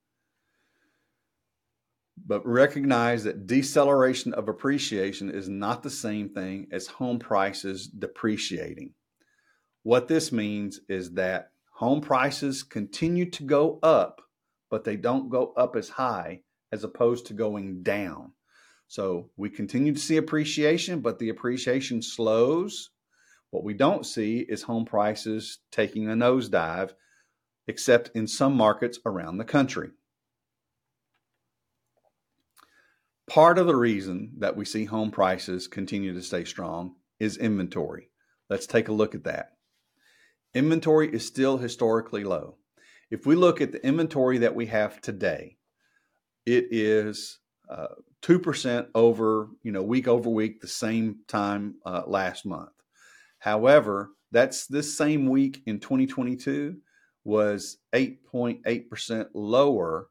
But 2.27 2.47
recognize 2.47 3.25
that 3.25 3.47
deceleration 3.47 4.35
of 4.35 4.49
appreciation 4.49 5.31
is 5.31 5.49
not 5.49 5.83
the 5.83 5.91
same 5.91 6.29
thing 6.29 6.69
as 6.71 6.87
home 6.87 7.19
prices 7.19 7.87
depreciating. 7.87 8.95
What 9.83 10.09
this 10.09 10.31
means 10.31 10.81
is 10.89 11.13
that 11.13 11.51
home 11.73 12.01
prices 12.01 12.63
continue 12.63 13.31
to 13.31 13.43
go 13.43 13.79
up 13.83 14.21
but 14.71 14.85
they 14.85 14.97
don't 14.97 15.29
go 15.29 15.53
up 15.57 15.77
as 15.77 15.89
high 15.91 16.41
as 16.73 16.85
opposed 16.85 17.27
to 17.27 17.35
going 17.35 17.83
down. 17.83 18.33
So 18.87 19.31
we 19.37 19.51
continue 19.51 19.93
to 19.93 20.01
see 20.01 20.17
appreciation, 20.17 21.01
but 21.01 21.19
the 21.19 21.29
appreciation 21.29 22.01
slows. 22.01 22.91
What 23.51 23.65
we 23.65 23.75
don't 23.75 24.07
see 24.07 24.39
is 24.49 24.63
home 24.63 24.85
prices 24.85 25.59
taking 25.73 26.09
a 26.09 26.15
nosedive, 26.15 26.93
except 27.67 28.13
in 28.15 28.27
some 28.27 28.55
markets 28.55 28.99
around 29.05 29.39
the 29.39 29.45
country. 29.45 29.91
Part 33.31 33.59
of 33.59 33.69
the 33.69 33.77
reason 33.77 34.33
that 34.39 34.57
we 34.57 34.65
see 34.65 34.87
home 34.87 35.13
prices 35.13 35.69
continue 35.69 36.13
to 36.13 36.21
stay 36.21 36.43
strong 36.43 36.97
is 37.21 37.37
inventory. 37.37 38.11
Let's 38.49 38.67
take 38.67 38.89
a 38.89 38.93
look 38.93 39.15
at 39.15 39.23
that. 39.23 39.53
Inventory 40.53 41.15
is 41.15 41.29
still 41.29 41.57
historically 41.57 42.25
low. 42.25 42.57
If 43.09 43.27
we 43.27 43.37
look 43.37 43.61
at 43.61 43.71
the 43.71 43.87
inventory 43.87 44.39
that 44.39 44.57
we 44.57 44.67
have 44.67 45.01
today, 45.01 45.59
it 46.45 46.67
is 46.73 47.39
uh, 47.71 47.95
two 48.21 48.41
percent 48.41 48.89
over, 48.97 49.47
you 49.63 49.71
know, 49.71 49.85
week 49.85 50.09
over 50.09 50.29
week, 50.29 50.61
the 50.61 50.67
same 50.67 51.21
time 51.29 51.77
uh, 51.87 52.03
last 52.09 52.45
month. 52.45 52.73
However, 53.39 54.11
that's 54.33 54.67
this 54.67 54.99
same 54.99 55.29
week 55.29 55.63
in 55.67 55.79
2022 55.79 56.79
was 57.23 57.79
8.8 57.95 58.89
percent 58.89 59.29
lower. 59.35 60.09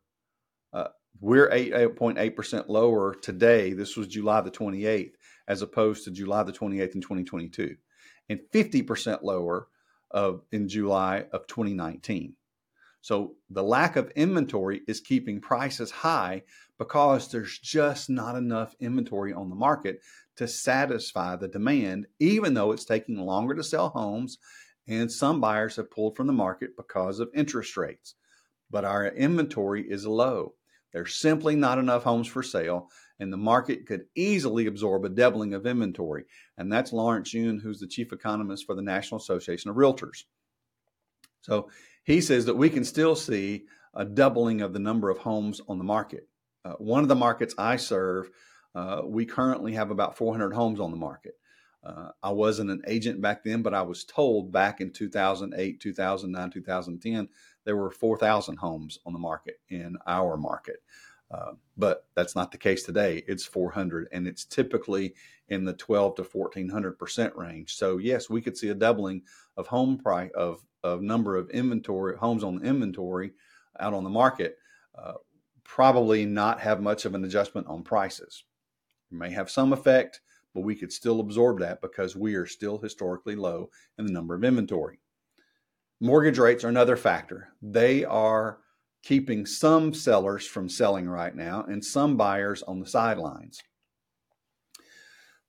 We're 1.19 1.49
8.8 1.49 2.35
percent 2.35 2.69
lower 2.69 3.15
today. 3.15 3.73
This 3.73 3.97
was 3.97 4.07
July 4.07 4.41
the 4.41 4.51
28th, 4.51 5.13
as 5.47 5.61
opposed 5.61 6.03
to 6.05 6.11
July 6.11 6.43
the 6.43 6.53
28th 6.53 6.95
in 6.95 7.01
2022, 7.01 7.75
and 8.29 8.39
50 8.51 8.81
percent 8.83 9.23
lower 9.23 9.67
of 10.11 10.41
in 10.51 10.67
July 10.67 11.25
of 11.31 11.45
2019. 11.47 12.35
So 13.01 13.35
the 13.49 13.63
lack 13.63 13.95
of 13.95 14.11
inventory 14.11 14.81
is 14.87 14.99
keeping 14.99 15.39
prices 15.39 15.91
high 15.91 16.43
because 16.77 17.31
there's 17.31 17.57
just 17.59 18.09
not 18.09 18.35
enough 18.35 18.75
inventory 18.79 19.33
on 19.33 19.49
the 19.49 19.55
market 19.55 20.01
to 20.35 20.47
satisfy 20.47 21.35
the 21.35 21.47
demand, 21.47 22.07
even 22.19 22.53
though 22.53 22.71
it's 22.71 22.85
taking 22.85 23.17
longer 23.17 23.55
to 23.55 23.63
sell 23.63 23.89
homes 23.89 24.37
and 24.89 25.11
some 25.11 25.39
buyers 25.39 25.75
have 25.75 25.91
pulled 25.91 26.15
from 26.15 26.27
the 26.27 26.33
market 26.33 26.75
because 26.75 27.19
of 27.19 27.29
interest 27.35 27.77
rates. 27.77 28.15
But 28.71 28.85
our 28.85 29.07
inventory 29.07 29.83
is 29.89 30.05
low. 30.05 30.55
There's 30.91 31.15
simply 31.15 31.56
not 31.56 31.78
enough 31.78 32.04
homes 32.04 32.28
for 32.28 32.41
sale, 32.41 32.89
and 33.19 33.32
the 33.32 33.38
market 33.38 33.86
could 33.86 34.06
easily 34.15 34.67
absorb 34.67 35.06
a 35.06 35.10
doubling 35.10 35.54
of 35.54 35.65
inventory. 35.65 36.25
And 36.58 36.71
that's 36.71 36.93
Lawrence 36.93 37.34
Yun, 37.34 37.60
who's 37.60 37.80
the 37.80 37.88
chief 37.88 38.12
economist 38.12 38.65
for 38.65 38.75
the 38.75 38.82
National 38.82 39.19
Association 39.19 39.69
of 39.69 39.78
Realtors. 39.78 40.23
So 41.41 41.69
he 42.04 42.21
says 42.21 42.45
that 42.45 42.58
we 42.58 42.69
can 42.69 42.84
still 42.84 43.15
see 43.15 43.65
a 43.93 44.06
doubling 44.06 44.62
of 44.62 44.73
the 44.73 44.80
number 44.80 45.10
of 45.10 45.17
homes 45.17 45.62
on 45.67 45.78
the 45.78 45.84
market. 45.84 46.28
Uh, 46.65 46.73
one 46.73 47.04
of 47.04 47.10
the 47.10 47.15
markets 47.15 47.56
I 47.58 47.78
serve, 47.78 48.30
uh, 48.75 49.02
we 49.06 49.25
currently 49.25 49.73
have 49.73 49.91
about 49.91 50.17
400 50.17 50.54
homes 50.54 50.80
on 50.80 50.91
the 50.91 50.97
market. 50.97 51.34
Uh, 51.84 52.10
I 52.21 52.32
wasn't 52.32 52.71
an 52.71 52.82
agent 52.88 53.21
back 53.21 53.43
then, 53.43 53.62
but 53.62 53.73
I 53.73 53.82
was 53.82 54.04
told 54.04 54.52
back 54.52 54.82
in 54.82 54.91
2008, 54.91 55.80
2009, 55.80 56.52
2010, 56.52 57.30
there 57.69 57.77
were 57.77 57.91
4,000 57.91 58.55
homes 58.58 58.97
on 59.05 59.13
the 59.13 59.19
market 59.19 59.60
in 59.69 59.95
our 60.08 60.38
market. 60.38 60.77
Uh, 61.29 61.51
but 61.77 62.08
that's 62.15 62.36
not 62.36 62.51
the 62.51 62.58
case 62.58 62.82
today. 62.82 63.23
It's 63.27 63.45
400, 63.45 64.08
and 64.12 64.27
it's 64.27 64.43
typically 64.43 65.13
in 65.49 65.63
the 65.63 65.73
12 65.73 66.15
to 66.15 66.23
1400 66.23 66.97
percent 66.97 67.36
range. 67.36 67.75
So 67.75 67.99
yes, 67.99 68.27
we 68.27 68.41
could 68.41 68.58
see 68.58 68.69
a 68.69 68.73
doubling 68.73 69.21
of 69.55 69.67
home 69.67 69.99
price 69.99 70.32
of 70.34 70.65
of 70.84 71.03
number 71.03 71.36
of 71.36 71.51
inventory 71.51 72.17
homes 72.17 72.43
on 72.43 72.65
inventory 72.65 73.34
out 73.79 73.93
on 73.93 74.03
the 74.03 74.10
market. 74.10 74.58
Uh, 74.97 75.13
probably 75.63 76.25
not 76.25 76.60
have 76.60 76.82
much 76.82 77.05
of 77.05 77.13
an 77.13 77.23
adjustment 77.23 77.67
on 77.67 77.84
prices. 77.84 78.45
It 79.12 79.15
may 79.15 79.29
have 79.29 79.51
some 79.51 79.73
effect, 79.73 80.21
but 80.55 80.62
we 80.62 80.73
could 80.73 80.91
still 80.91 81.19
absorb 81.19 81.60
that 81.60 81.82
because 81.82 82.15
we 82.15 82.34
are 82.34 82.47
still 82.47 82.79
historically 82.79 83.36
low 83.36 83.69
in 83.99 84.08
the 84.08 84.12
number 84.12 84.34
of 84.34 84.43
inventory. 84.43 84.99
Mortgage 86.01 86.39
rates 86.39 86.63
are 86.63 86.69
another 86.69 86.95
factor. 86.95 87.49
They 87.62 88.05
are 88.05 88.59
keeping 89.03 89.45
some 89.45 89.93
sellers 89.93 90.45
from 90.45 90.69
selling 90.69 91.09
right 91.09 91.35
now 91.35 91.65
and 91.67 91.83
some 91.83 92.15
buyers 92.15 92.63
on 92.63 92.79
the 92.79 92.88
sidelines. 92.88 93.62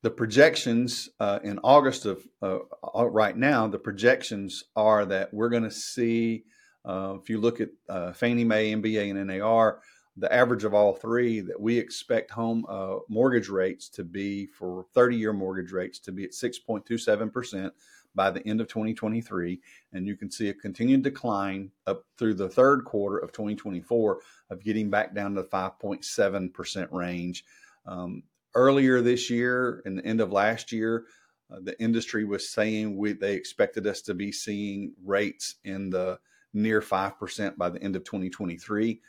The 0.02 0.10
projections 0.10 1.08
uh, 1.20 1.38
in 1.44 1.60
August 1.62 2.06
of 2.06 2.26
uh, 2.42 2.58
uh 2.96 3.06
right 3.06 3.36
now, 3.36 3.68
the 3.68 3.78
projections 3.78 4.64
are 4.74 5.04
that 5.04 5.32
we're 5.32 5.50
going 5.50 5.62
to 5.62 5.70
see, 5.70 6.44
uh, 6.84 7.16
if 7.20 7.28
you 7.28 7.38
look 7.38 7.60
at 7.60 7.68
uh, 7.88 8.12
Fannie 8.12 8.44
Mae, 8.44 8.72
MBA, 8.72 9.10
and 9.10 9.26
NAR, 9.26 9.80
the 10.16 10.32
average 10.32 10.64
of 10.64 10.74
all 10.74 10.94
three, 10.94 11.40
that 11.40 11.60
we 11.60 11.78
expect 11.78 12.30
home 12.30 12.64
uh, 12.68 12.96
mortgage 13.08 13.48
rates 13.48 13.88
to 13.90 14.02
be 14.02 14.46
for 14.46 14.86
30 14.94 15.16
year 15.16 15.32
mortgage 15.32 15.70
rates 15.70 15.98
to 16.00 16.12
be 16.12 16.24
at 16.24 16.32
6.27% 16.32 17.70
by 18.14 18.30
the 18.30 18.46
end 18.46 18.60
of 18.60 18.68
2023. 18.68 19.60
And 19.92 20.06
you 20.06 20.16
can 20.16 20.30
see 20.30 20.48
a 20.48 20.54
continued 20.54 21.02
decline 21.02 21.70
up 21.86 22.04
through 22.18 22.34
the 22.34 22.48
third 22.48 22.84
quarter 22.84 23.18
of 23.18 23.32
2024 23.32 24.20
of 24.50 24.62
getting 24.62 24.90
back 24.90 25.14
down 25.14 25.34
to 25.34 25.42
the 25.42 25.48
5.7% 25.48 26.92
range. 26.92 27.44
Um, 27.86 28.22
earlier 28.54 29.00
this 29.00 29.30
year 29.30 29.82
and 29.84 29.98
the 29.98 30.04
end 30.04 30.20
of 30.20 30.32
last 30.32 30.72
year, 30.72 31.04
uh, 31.52 31.58
the 31.62 31.80
industry 31.80 32.24
was 32.24 32.48
saying 32.48 32.96
we, 32.96 33.12
they 33.12 33.34
expected 33.34 33.86
us 33.86 34.00
to 34.02 34.14
be 34.14 34.32
seeing 34.32 34.92
rates 35.04 35.56
in 35.64 35.90
the 35.90 36.18
near 36.52 36.80
5% 36.80 37.56
by 37.56 37.70
the 37.70 37.82
end 37.82 37.96
of 37.96 38.04
2023. 38.04 39.00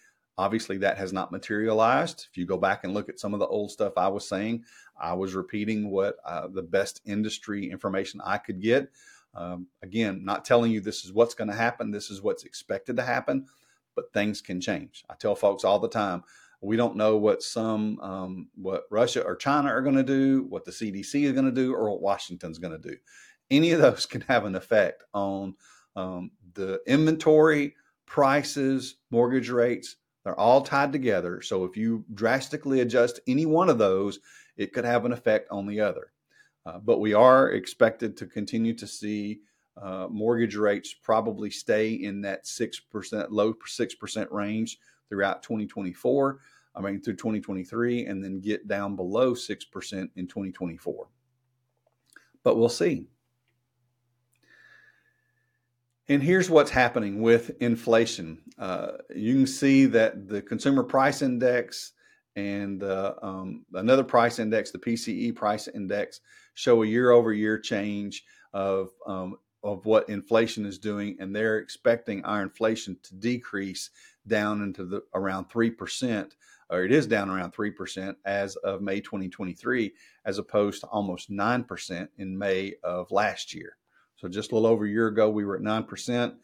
Obviously, 0.42 0.80
that 0.80 0.98
has 0.98 1.14
not 1.14 1.32
materialized. 1.32 2.26
If 2.32 2.36
you 2.36 2.48
go 2.48 2.58
back 2.58 2.84
and 2.84 2.96
look 2.96 3.10
at 3.10 3.20
some 3.20 3.36
of 3.36 3.40
the 3.40 3.46
old 3.46 3.70
stuff 3.70 3.94
I 3.96 4.08
was 4.08 4.28
saying, 4.28 4.64
I 5.00 5.14
was 5.14 5.36
repeating 5.36 5.92
what 5.92 6.18
uh, 6.26 6.48
the 6.48 6.64
best 6.64 7.00
industry 7.06 7.70
information 7.70 8.22
I 8.26 8.40
could 8.40 8.60
get. 8.60 8.90
Um, 9.36 9.68
again, 9.84 10.26
not 10.26 10.44
telling 10.44 10.72
you 10.72 10.82
this 10.82 11.06
is 11.06 11.14
what's 11.14 11.36
going 11.36 11.50
to 11.50 11.56
happen, 11.56 11.92
this 11.92 12.10
is 12.10 12.24
what's 12.24 12.44
expected 12.44 12.96
to 12.98 13.04
happen, 13.04 13.46
but 13.96 14.12
things 14.14 14.42
can 14.42 14.60
change. 14.60 15.04
I 15.12 15.14
tell 15.14 15.36
folks 15.36 15.64
all 15.64 15.78
the 15.78 15.88
time, 15.88 16.24
we 16.60 16.76
don't 16.76 16.96
know 16.96 17.18
what 17.18 17.44
some 17.44 18.00
um, 18.00 18.48
what 18.56 18.86
Russia 18.90 19.24
or 19.24 19.36
China 19.36 19.70
are 19.70 19.84
going 19.84 19.96
to 19.96 20.04
do, 20.04 20.48
what 20.50 20.66
the 20.66 20.72
CDC 20.72 21.24
is 21.24 21.34
going 21.34 21.46
to 21.46 21.52
do, 21.52 21.72
or 21.76 21.88
what 21.92 22.02
Washington's 22.02 22.58
going 22.58 22.82
to 22.82 22.90
do. 22.90 22.98
Any 23.52 23.74
of 23.74 23.80
those 23.80 24.06
can 24.08 24.22
have 24.22 24.46
an 24.46 24.56
effect 24.56 25.04
on 25.14 25.54
um, 25.96 26.32
the 26.56 26.82
inventory, 26.88 27.76
prices, 28.08 28.96
mortgage 29.12 29.52
rates, 29.52 29.98
they're 30.24 30.40
all 30.40 30.62
tied 30.62 30.92
together. 30.92 31.42
So 31.42 31.64
if 31.66 31.76
you 31.76 32.06
drastically 32.14 32.82
adjust 32.82 33.20
any 33.28 33.46
one 33.46 33.70
of 33.70 33.78
those, 33.78 34.20
it 34.58 34.74
could 34.74 34.86
have 34.86 35.06
an 35.06 35.14
effect 35.14 35.50
on 35.52 35.66
the 35.66 35.80
other. 35.80 36.12
Uh, 36.66 36.78
but 36.78 37.00
we 37.00 37.14
are 37.14 37.52
expected 37.52 38.16
to 38.18 38.28
continue 38.28 38.74
to 38.76 38.86
see 38.86 39.40
uh, 39.82 40.08
mortgage 40.10 40.56
rates 40.56 40.94
probably 40.94 41.50
stay 41.50 41.94
in 41.94 42.22
that 42.22 42.46
6%, 42.46 43.28
low 43.30 43.54
6% 43.54 44.32
range 44.32 44.78
throughout 45.10 45.42
2024. 45.44 46.40
I 46.76 46.82
mean, 46.82 47.02
through 47.02 47.16
2023, 47.16 48.06
and 48.06 48.24
then 48.24 48.40
get 48.40 48.68
down 48.68 48.96
below 48.96 49.34
6% 49.34 50.10
in 50.16 50.28
2024. 50.28 51.08
But 52.44 52.58
we'll 52.58 52.70
see. 52.70 53.08
And 56.08 56.22
here's 56.22 56.50
what's 56.50 56.72
happening 56.72 57.22
with 57.22 57.52
inflation. 57.62 58.40
Uh, 58.58 58.94
you 59.16 59.34
can 59.36 59.48
see 59.48 59.86
that 59.86 60.28
the 60.28 60.42
consumer 60.42 60.84
price 60.84 61.22
index 61.22 61.94
and 62.36 62.84
uh, 62.84 63.14
um, 63.22 63.66
another 63.74 64.04
price 64.04 64.40
index, 64.40 64.72
the 64.72 64.80
PCE 64.80 65.36
price 65.36 65.68
index, 65.68 66.22
show 66.54 66.84
a 66.84 66.88
year 66.88 67.12
over 67.12 67.34
year 67.34 67.58
change 67.60 68.24
of 68.54 68.90
um, 69.06 69.38
of 69.64 69.86
what 69.86 70.10
inflation 70.10 70.66
is 70.66 70.80
doing, 70.80 71.16
and 71.20 71.36
they're 71.36 71.60
expecting 71.60 72.26
our 72.26 72.42
inflation 72.42 72.98
to 73.04 73.16
decrease 73.16 73.92
down 74.26 74.62
into 74.64 74.86
the 74.86 75.04
around 75.14 75.50
three 75.50 75.70
percent, 75.70 76.36
or 76.70 76.84
it 76.84 76.92
is 76.92 77.06
down 77.06 77.30
around 77.30 77.52
three 77.52 77.72
percent 77.72 78.18
as 78.26 78.56
of 78.58 78.82
May 78.82 79.02
2023, 79.02 79.94
as 80.26 80.40
opposed 80.40 80.82
to 80.82 80.88
almost 80.88 81.30
nine 81.30 81.64
percent 81.64 82.10
in 82.18 82.38
May 82.38 82.74
of 82.84 83.12
last 83.12 83.54
year. 83.54 83.78
So 84.22 84.28
just 84.28 84.52
a 84.52 84.56
little 84.56 84.70
over 84.70 84.86
a 84.86 84.90
year 84.90 85.08
ago, 85.08 85.32
we 85.32 85.46
were 85.46 85.56
at 85.56 85.64
9%. 85.64 86.36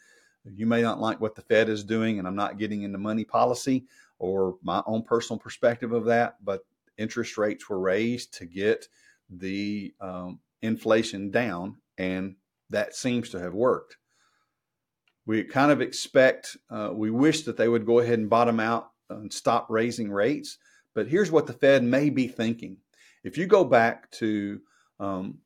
You 0.51 0.65
may 0.65 0.81
not 0.81 0.99
like 0.99 1.21
what 1.21 1.35
the 1.35 1.43
Fed 1.43 1.69
is 1.69 1.83
doing, 1.83 2.17
and 2.17 2.27
I'm 2.27 2.35
not 2.35 2.57
getting 2.57 2.81
into 2.81 2.97
money 2.97 3.23
policy 3.23 3.85
or 4.17 4.57
my 4.63 4.81
own 4.87 5.03
personal 5.03 5.37
perspective 5.37 5.91
of 5.91 6.05
that, 6.05 6.43
but 6.43 6.65
interest 6.97 7.37
rates 7.37 7.69
were 7.69 7.79
raised 7.79 8.33
to 8.39 8.47
get 8.47 8.87
the 9.29 9.93
um, 10.01 10.39
inflation 10.63 11.29
down, 11.29 11.77
and 11.99 12.35
that 12.71 12.95
seems 12.95 13.29
to 13.29 13.39
have 13.39 13.53
worked. 13.53 13.97
We 15.27 15.43
kind 15.43 15.71
of 15.71 15.79
expect, 15.79 16.57
uh, 16.71 16.89
we 16.93 17.11
wish 17.11 17.43
that 17.43 17.57
they 17.57 17.67
would 17.67 17.85
go 17.85 17.99
ahead 17.99 18.17
and 18.17 18.29
bottom 18.29 18.59
out 18.59 18.89
and 19.11 19.31
stop 19.31 19.67
raising 19.69 20.09
rates. 20.09 20.57
But 20.95 21.09
here's 21.09 21.29
what 21.29 21.45
the 21.45 21.53
Fed 21.53 21.83
may 21.83 22.09
be 22.09 22.27
thinking. 22.27 22.77
If 23.23 23.37
you 23.37 23.45
go 23.45 23.63
back 23.63 24.09
to 24.13 24.61
um, 24.99 25.37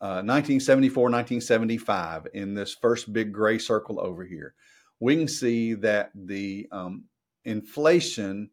1974, 0.00 1.00
uh, 1.00 1.10
1975, 1.10 2.28
in 2.34 2.54
this 2.54 2.74
first 2.74 3.12
big 3.12 3.32
gray 3.32 3.58
circle 3.58 4.00
over 4.00 4.24
here, 4.24 4.54
we 5.00 5.16
can 5.16 5.28
see 5.28 5.74
that 5.74 6.10
the 6.14 6.68
um, 6.70 7.04
inflation 7.44 8.50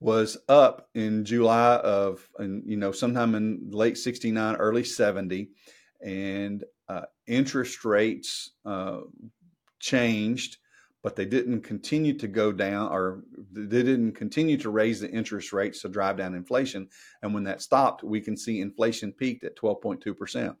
was 0.00 0.38
up 0.48 0.88
in 0.94 1.24
July 1.24 1.76
of, 1.76 2.28
you 2.38 2.76
know, 2.76 2.92
sometime 2.92 3.34
in 3.34 3.70
late 3.70 3.98
69, 3.98 4.56
early 4.56 4.84
70, 4.84 5.48
and 6.00 6.64
uh, 6.88 7.02
interest 7.26 7.84
rates 7.84 8.52
uh, 8.64 9.00
changed 9.80 10.58
but 11.02 11.14
they 11.14 11.24
didn't 11.24 11.60
continue 11.62 12.12
to 12.14 12.26
go 12.26 12.50
down 12.50 12.90
or 12.90 13.22
they 13.52 13.82
didn't 13.82 14.12
continue 14.12 14.56
to 14.56 14.70
raise 14.70 15.00
the 15.00 15.10
interest 15.10 15.52
rates 15.52 15.82
to 15.82 15.88
drive 15.88 16.16
down 16.16 16.34
inflation. 16.34 16.88
And 17.22 17.32
when 17.32 17.44
that 17.44 17.62
stopped, 17.62 18.02
we 18.02 18.20
can 18.20 18.36
see 18.36 18.60
inflation 18.60 19.12
peaked 19.12 19.44
at 19.44 19.56
12.2%. 19.56 20.56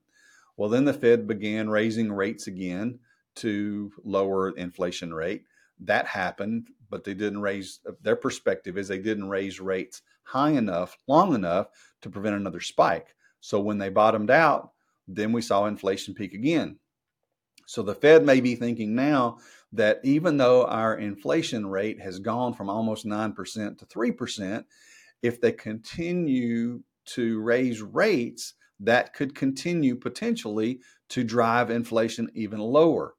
Well, 0.56 0.68
then 0.68 0.84
the 0.84 0.92
Fed 0.92 1.26
began 1.26 1.68
raising 1.68 2.12
rates 2.12 2.46
again 2.46 3.00
to 3.36 3.92
lower 4.04 4.50
inflation 4.50 5.12
rate. 5.12 5.44
That 5.80 6.06
happened, 6.06 6.68
but 6.90 7.04
they 7.04 7.14
didn't 7.14 7.40
raise 7.40 7.80
uh, 7.88 7.92
their 8.02 8.16
perspective 8.16 8.76
is 8.76 8.88
they 8.88 8.98
didn't 8.98 9.28
raise 9.28 9.60
rates 9.60 10.02
high 10.24 10.50
enough, 10.50 10.96
long 11.06 11.34
enough 11.34 11.68
to 12.02 12.10
prevent 12.10 12.36
another 12.36 12.60
spike. 12.60 13.14
So 13.40 13.60
when 13.60 13.78
they 13.78 13.88
bottomed 13.88 14.30
out, 14.30 14.72
then 15.06 15.32
we 15.32 15.42
saw 15.42 15.66
inflation 15.66 16.14
peak 16.14 16.34
again. 16.34 16.78
So 17.66 17.82
the 17.82 17.94
Fed 17.94 18.24
may 18.24 18.40
be 18.40 18.54
thinking 18.54 18.94
now 18.94 19.38
that 19.72 20.00
even 20.02 20.36
though 20.36 20.64
our 20.64 20.96
inflation 20.96 21.66
rate 21.66 22.00
has 22.00 22.18
gone 22.18 22.54
from 22.54 22.70
almost 22.70 23.06
9% 23.06 23.78
to 23.78 23.86
3%, 23.86 24.64
if 25.22 25.40
they 25.40 25.52
continue 25.52 26.82
to 27.06 27.40
raise 27.40 27.82
rates, 27.82 28.54
that 28.80 29.12
could 29.12 29.34
continue 29.34 29.96
potentially 29.96 30.80
to 31.08 31.24
drive 31.24 31.70
inflation 31.70 32.30
even 32.34 32.60
lower. 32.60 33.14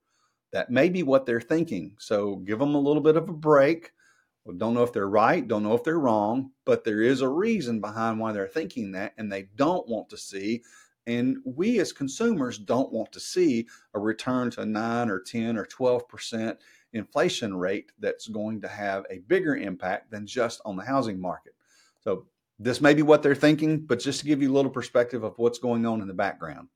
That 0.52 0.72
may 0.72 0.90
be 0.90 1.04
what 1.04 1.26
they're 1.26 1.42
thinking. 1.42 1.96
So 2.00 2.38
give 2.38 2.60
them 2.60 2.76
a 2.76 2.80
little 2.80 3.04
bit 3.04 3.18
of 3.18 3.30
a 3.30 3.34
break. 3.34 3.92
Don't 4.58 4.74
know 4.74 4.84
if 4.84 4.94
they're 4.94 5.08
right, 5.08 5.48
don't 5.48 5.62
know 5.62 5.76
if 5.76 5.84
they're 5.84 6.00
wrong, 6.00 6.52
but 6.66 6.84
there 6.84 7.02
is 7.02 7.22
a 7.22 7.28
reason 7.28 7.82
behind 7.82 8.20
why 8.20 8.32
they're 8.32 8.48
thinking 8.48 8.94
that, 8.94 9.14
and 9.16 9.32
they 9.32 9.50
don't 9.56 9.88
want 9.88 10.10
to 10.10 10.18
see 10.18 10.64
and 11.10 11.38
we 11.44 11.80
as 11.80 11.92
consumers 11.92 12.60
don't 12.60 12.94
want 12.94 13.12
to 13.12 13.20
see 13.20 13.68
a 13.96 14.00
return 14.00 14.52
to 14.52 14.64
9 14.64 15.10
or 15.10 15.20
10 15.20 15.58
or 15.58 15.66
12% 15.66 16.56
inflation 16.94 17.58
rate 17.58 17.92
that's 18.00 18.28
going 18.28 18.62
to 18.62 18.68
have 18.68 19.06
a 19.10 19.18
bigger 19.28 19.56
impact 19.56 20.12
than 20.12 20.28
just 20.28 20.62
on 20.66 20.76
the 20.76 20.86
housing 20.86 21.20
market. 21.20 21.54
So, 22.02 22.28
this 22.62 22.82
may 22.82 22.94
be 22.94 23.02
what 23.02 23.24
they're 23.24 23.36
thinking, 23.36 23.80
but 23.86 24.00
just 24.00 24.20
to 24.20 24.26
give 24.26 24.42
you 24.42 24.52
a 24.52 24.54
little 24.54 24.70
perspective 24.70 25.24
of 25.24 25.38
what's 25.38 25.60
going 25.60 25.86
on 25.86 26.02
in 26.02 26.08
the 26.10 26.14
background. 26.14 26.68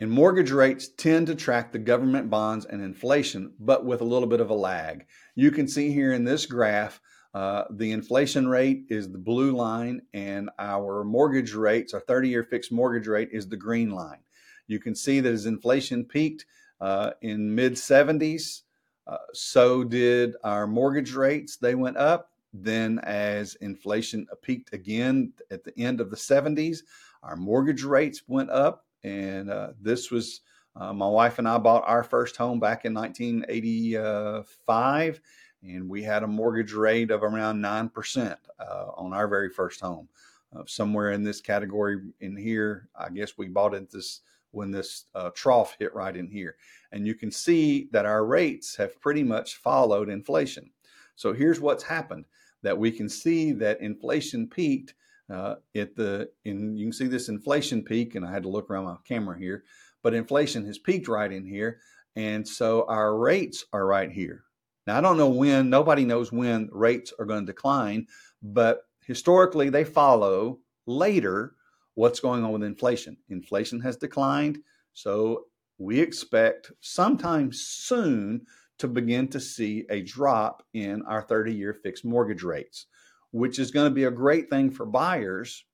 And 0.00 0.10
mortgage 0.10 0.50
rates 0.50 0.88
tend 0.88 1.28
to 1.28 1.36
track 1.36 1.70
the 1.70 1.78
government 1.78 2.28
bonds 2.28 2.66
and 2.66 2.82
inflation, 2.82 3.54
but 3.60 3.86
with 3.86 4.00
a 4.00 4.04
little 4.04 4.26
bit 4.26 4.40
of 4.40 4.50
a 4.50 4.54
lag. 4.54 5.06
You 5.36 5.52
can 5.52 5.68
see 5.68 5.92
here 5.92 6.12
in 6.12 6.24
this 6.24 6.44
graph 6.44 7.00
Uh, 7.34 7.64
the 7.70 7.92
inflation 7.92 8.46
rate 8.46 8.84
is 8.90 9.10
the 9.10 9.18
blue 9.18 9.52
line, 9.52 10.02
and 10.12 10.50
our 10.58 11.02
mortgage 11.02 11.54
rates, 11.54 11.94
our 11.94 12.00
30 12.00 12.28
year 12.28 12.44
fixed 12.44 12.70
mortgage 12.70 13.06
rate, 13.06 13.30
is 13.32 13.48
the 13.48 13.56
green 13.56 13.90
line. 13.90 14.18
You 14.66 14.78
can 14.78 14.94
see 14.94 15.20
that 15.20 15.32
as 15.32 15.46
inflation 15.46 16.04
peaked 16.04 16.44
uh, 16.80 17.12
in 17.22 17.54
mid 17.54 17.74
70s, 17.74 18.62
uh, 19.06 19.16
so 19.32 19.82
did 19.82 20.34
our 20.44 20.66
mortgage 20.66 21.14
rates. 21.14 21.56
They 21.56 21.74
went 21.74 21.96
up. 21.96 22.28
Then, 22.54 22.98
as 22.98 23.54
inflation 23.56 24.26
peaked 24.42 24.74
again 24.74 25.32
at 25.50 25.64
the 25.64 25.76
end 25.78 26.02
of 26.02 26.10
the 26.10 26.16
70s, 26.16 26.80
our 27.22 27.36
mortgage 27.36 27.82
rates 27.82 28.22
went 28.26 28.50
up. 28.50 28.84
And 29.02 29.50
uh, 29.50 29.72
this 29.80 30.10
was 30.10 30.42
uh, 30.76 30.92
my 30.92 31.08
wife 31.08 31.38
and 31.38 31.48
I 31.48 31.58
bought 31.58 31.84
our 31.86 32.02
first 32.02 32.36
home 32.36 32.60
back 32.60 32.84
in 32.84 32.94
1985 32.94 35.20
and 35.62 35.88
we 35.88 36.02
had 36.02 36.22
a 36.22 36.28
mortgage 36.28 36.72
rate 36.72 37.10
of 37.10 37.22
around 37.22 37.62
9% 37.62 38.36
uh, 38.58 38.86
on 38.96 39.12
our 39.12 39.28
very 39.28 39.48
first 39.48 39.80
home. 39.80 40.08
Uh, 40.54 40.62
somewhere 40.66 41.12
in 41.12 41.22
this 41.22 41.40
category 41.40 41.98
in 42.20 42.36
here, 42.36 42.88
I 42.98 43.08
guess 43.08 43.38
we 43.38 43.48
bought 43.48 43.74
it 43.74 43.90
this 43.90 44.20
when 44.50 44.70
this 44.70 45.06
uh, 45.14 45.30
trough 45.30 45.76
hit 45.78 45.94
right 45.94 46.14
in 46.14 46.28
here. 46.28 46.56
And 46.92 47.06
you 47.06 47.14
can 47.14 47.30
see 47.30 47.88
that 47.92 48.04
our 48.04 48.24
rates 48.24 48.76
have 48.76 49.00
pretty 49.00 49.22
much 49.22 49.56
followed 49.56 50.10
inflation. 50.10 50.70
So 51.16 51.32
here's 51.32 51.60
what's 51.60 51.84
happened 51.84 52.26
that 52.62 52.78
we 52.78 52.90
can 52.90 53.08
see 53.08 53.52
that 53.52 53.80
inflation 53.80 54.46
peaked 54.46 54.94
uh, 55.30 55.56
at 55.74 55.96
the, 55.96 56.28
in, 56.44 56.76
you 56.76 56.86
can 56.86 56.92
see 56.92 57.06
this 57.06 57.28
inflation 57.28 57.82
peak, 57.82 58.14
and 58.14 58.26
I 58.26 58.30
had 58.30 58.42
to 58.42 58.50
look 58.50 58.70
around 58.70 58.84
my 58.84 58.96
camera 59.08 59.38
here, 59.38 59.64
but 60.02 60.14
inflation 60.14 60.66
has 60.66 60.78
peaked 60.78 61.08
right 61.08 61.32
in 61.32 61.46
here. 61.46 61.80
And 62.14 62.46
so 62.46 62.84
our 62.88 63.16
rates 63.16 63.64
are 63.72 63.86
right 63.86 64.12
here. 64.12 64.44
Now, 64.86 64.98
I 64.98 65.00
don't 65.00 65.16
know 65.16 65.28
when, 65.28 65.70
nobody 65.70 66.04
knows 66.04 66.32
when 66.32 66.68
rates 66.72 67.12
are 67.18 67.24
going 67.24 67.46
to 67.46 67.52
decline, 67.52 68.06
but 68.42 68.82
historically 69.06 69.70
they 69.70 69.84
follow 69.84 70.58
later 70.86 71.54
what's 71.94 72.20
going 72.20 72.44
on 72.44 72.52
with 72.52 72.64
inflation. 72.64 73.16
Inflation 73.28 73.80
has 73.80 73.96
declined, 73.96 74.58
so 74.92 75.44
we 75.78 76.00
expect 76.00 76.72
sometime 76.80 77.50
soon 77.52 78.42
to 78.78 78.88
begin 78.88 79.28
to 79.28 79.40
see 79.40 79.84
a 79.90 80.02
drop 80.02 80.64
in 80.74 81.02
our 81.02 81.22
30 81.22 81.54
year 81.54 81.72
fixed 81.72 82.04
mortgage 82.04 82.42
rates, 82.42 82.86
which 83.30 83.58
is 83.58 83.70
going 83.70 83.88
to 83.88 83.94
be 83.94 84.04
a 84.04 84.10
great 84.10 84.50
thing 84.50 84.70
for 84.70 84.86
buyers 84.86 85.64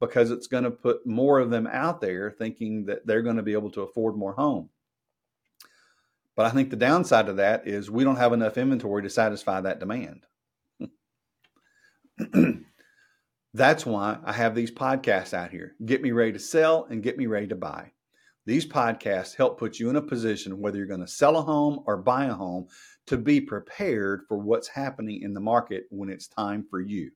because 0.00 0.30
it's 0.30 0.46
going 0.46 0.64
to 0.64 0.70
put 0.70 1.06
more 1.06 1.38
of 1.38 1.50
them 1.50 1.68
out 1.68 2.00
there 2.00 2.30
thinking 2.30 2.84
that 2.86 3.06
they're 3.06 3.22
going 3.22 3.36
to 3.36 3.42
be 3.42 3.52
able 3.52 3.70
to 3.70 3.82
afford 3.82 4.16
more 4.16 4.32
home. 4.32 4.68
But 6.38 6.46
I 6.46 6.50
think 6.50 6.70
the 6.70 6.76
downside 6.76 7.28
of 7.28 7.38
that 7.38 7.66
is 7.66 7.90
we 7.90 8.04
don't 8.04 8.14
have 8.14 8.32
enough 8.32 8.56
inventory 8.56 9.02
to 9.02 9.10
satisfy 9.10 9.60
that 9.60 9.80
demand. 9.80 10.24
That's 13.54 13.84
why 13.84 14.18
I 14.24 14.32
have 14.34 14.54
these 14.54 14.70
podcasts 14.70 15.34
out 15.34 15.50
here. 15.50 15.74
Get 15.84 16.00
me 16.00 16.12
ready 16.12 16.30
to 16.34 16.38
sell 16.38 16.86
and 16.88 17.02
get 17.02 17.18
me 17.18 17.26
ready 17.26 17.48
to 17.48 17.56
buy. 17.56 17.90
These 18.46 18.66
podcasts 18.66 19.34
help 19.34 19.58
put 19.58 19.80
you 19.80 19.90
in 19.90 19.96
a 19.96 20.00
position, 20.00 20.60
whether 20.60 20.78
you're 20.78 20.86
going 20.86 21.00
to 21.00 21.08
sell 21.08 21.38
a 21.38 21.42
home 21.42 21.80
or 21.86 21.96
buy 21.96 22.26
a 22.26 22.34
home, 22.34 22.68
to 23.08 23.16
be 23.16 23.40
prepared 23.40 24.20
for 24.28 24.38
what's 24.38 24.68
happening 24.68 25.22
in 25.22 25.34
the 25.34 25.40
market 25.40 25.86
when 25.90 26.08
it's 26.08 26.28
time 26.28 26.64
for 26.70 26.80
you. 26.80 27.10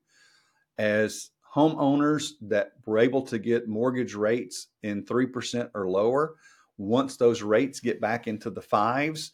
As 0.79 1.31
homeowners 1.55 2.31
that 2.41 2.73
were 2.87 2.99
able 2.99 3.23
to 3.23 3.39
get 3.39 3.69
mortgage 3.69 4.15
rates 4.15 4.67
in 4.83 5.05
3% 5.05 5.71
or 5.77 5.89
lower, 5.89 6.35
once 6.79 7.17
those 7.17 7.43
rates 7.43 7.81
get 7.81 8.01
back 8.01 8.27
into 8.27 8.51
the 8.51 8.63
fives, 8.63 9.33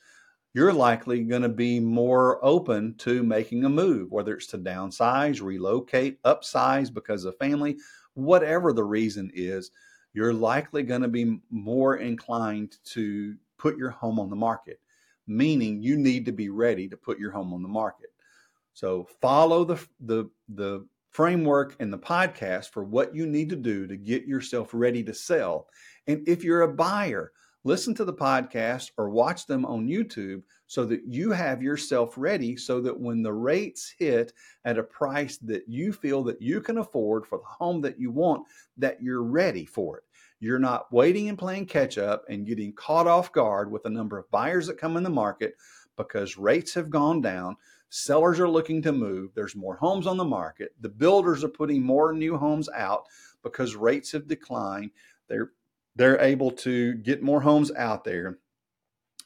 you're 0.55 0.73
likely 0.73 1.23
going 1.25 1.43
to 1.43 1.49
be 1.49 1.79
more 1.79 2.45
open 2.45 2.95
to 2.99 3.23
making 3.23 3.65
a 3.65 3.69
move, 3.69 4.11
whether 4.11 4.35
it's 4.35 4.47
to 4.49 4.59
downsize, 4.59 5.43
relocate, 5.43 6.23
upsize 6.23 6.93
because 6.93 7.25
of 7.25 7.37
family, 7.39 7.77
whatever 8.15 8.73
the 8.73 8.85
reason 8.85 9.31
is, 9.35 9.71
you're 10.15 10.33
likely 10.33 10.83
going 10.83 11.03
to 11.03 11.09
be 11.09 11.39
more 11.51 11.99
inclined 11.99 12.77
to 12.85 13.37
put 13.59 13.77
your 13.77 13.91
home 13.91 14.19
on 14.19 14.31
the 14.31 14.37
market, 14.37 14.81
meaning 15.27 15.83
you 15.83 15.97
need 15.97 16.25
to 16.25 16.33
be 16.33 16.49
ready 16.49 16.89
to 16.89 16.97
put 16.97 17.19
your 17.19 17.31
home 17.31 17.53
on 17.53 17.63
the 17.63 17.69
market. 17.69 18.11
So 18.73 19.07
follow 19.21 19.65
the, 19.65 19.87
the, 20.01 20.31
the 20.49 20.87
framework 21.11 21.77
and 21.81 21.93
the 21.93 21.99
podcast 21.99 22.71
for 22.71 22.85
what 22.85 23.15
you 23.15 23.27
need 23.27 23.51
to 23.51 23.57
do 23.57 23.87
to 23.87 23.97
get 23.97 24.27
yourself 24.27 24.71
ready 24.73 25.03
to 25.05 25.15
sell. 25.15 25.69
And 26.09 26.27
if 26.27 26.43
you're 26.43 26.63
a 26.63 26.75
buyer, 26.75 27.33
listen 27.65 27.95
to 27.95 28.05
the 28.05 28.15
podcast 28.15 28.93
or 28.97 29.11
watch 29.11 29.47
them 29.47 29.67
on 29.67 29.87
YouTube 29.87 30.43
so 30.67 30.87
that 30.87 31.03
you 31.07 31.31
have 31.33 31.63
yourself 31.63 32.15
ready 32.17 32.57
so 32.57 32.81
that 32.81 32.99
when 32.99 33.23
the 33.23 33.33
rates 33.33 33.95
hit 33.99 34.33
at 34.65 34.79
a 34.79 34.83
price 34.83 35.37
that 35.39 35.69
you 35.69 35.93
feel 35.93 36.25
that 36.25 36.41
you 36.41 36.63
can 36.63 36.79
afford 36.79 37.27
for 37.27 37.39
the 37.39 37.45
home 37.45 37.83
that 37.83 38.01
you 38.01 38.11
want 38.11 38.47
that 38.79 39.03
you're 39.03 39.23
ready 39.23 39.67
for 39.67 39.99
it. 39.99 40.05
You're 40.41 40.59
not 40.59 40.91
waiting 40.93 41.29
and 41.29 41.37
playing 41.37 41.67
catch 41.67 41.99
up 41.99 42.25
and 42.31 42.47
getting 42.47 42.73
caught 42.73 43.07
off 43.07 43.33
guard 43.33 43.71
with 43.71 43.83
the 43.83 43.91
number 43.91 44.19
of 44.19 44.31
buyers 44.31 44.67
that 44.69 44.79
come 44.79 44.97
in 44.97 45.03
the 45.03 45.11
market 45.11 45.57
because 45.97 46.39
rates 46.39 46.73
have 46.73 46.89
gone 46.89 47.21
down. 47.21 47.57
Sellers 47.91 48.39
are 48.39 48.49
looking 48.49 48.81
to 48.83 48.93
move. 48.93 49.33
There's 49.35 49.57
more 49.57 49.77
homes 49.77 50.07
on 50.07 50.17
the 50.17 50.25
market. 50.25 50.75
The 50.81 50.89
builders 50.89 51.45
are 51.45 51.49
putting 51.49 51.83
more 51.83 52.13
new 52.13 52.39
homes 52.39 52.69
out 52.75 53.07
because 53.43 53.75
rates 53.75 54.13
have 54.13 54.29
declined. 54.29 54.91
They're 55.29 55.53
they're 55.99 56.21
able 56.21 56.53
to 56.53 56.95
get 56.95 57.23
more 57.23 57.41
homes 57.41 57.73
out 57.75 58.05
there. 58.05 58.39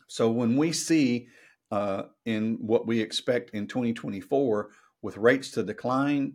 So 0.08 0.30
when 0.30 0.56
we 0.56 0.72
see 0.72 1.28
uh, 1.70 2.04
in 2.24 2.56
what 2.60 2.86
we 2.86 3.00
expect 3.00 3.50
in 3.50 3.66
2024 3.66 4.70
with 5.02 5.16
rates 5.18 5.50
to 5.52 5.62
decline, 5.62 6.34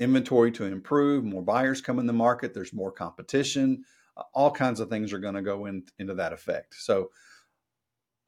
inventory 0.00 0.50
to 0.52 0.64
improve, 0.64 1.22
more 1.24 1.42
buyers 1.42 1.82
come 1.82 1.98
in 1.98 2.06
the 2.06 2.12
market, 2.14 2.54
there's 2.54 2.72
more 2.72 2.90
competition, 2.90 3.84
all 4.32 4.50
kinds 4.50 4.80
of 4.80 4.88
things 4.88 5.12
are 5.12 5.18
going 5.18 5.34
to 5.34 5.42
go 5.42 5.66
in, 5.66 5.84
into 5.98 6.14
that 6.14 6.32
effect. 6.32 6.74
So 6.76 7.10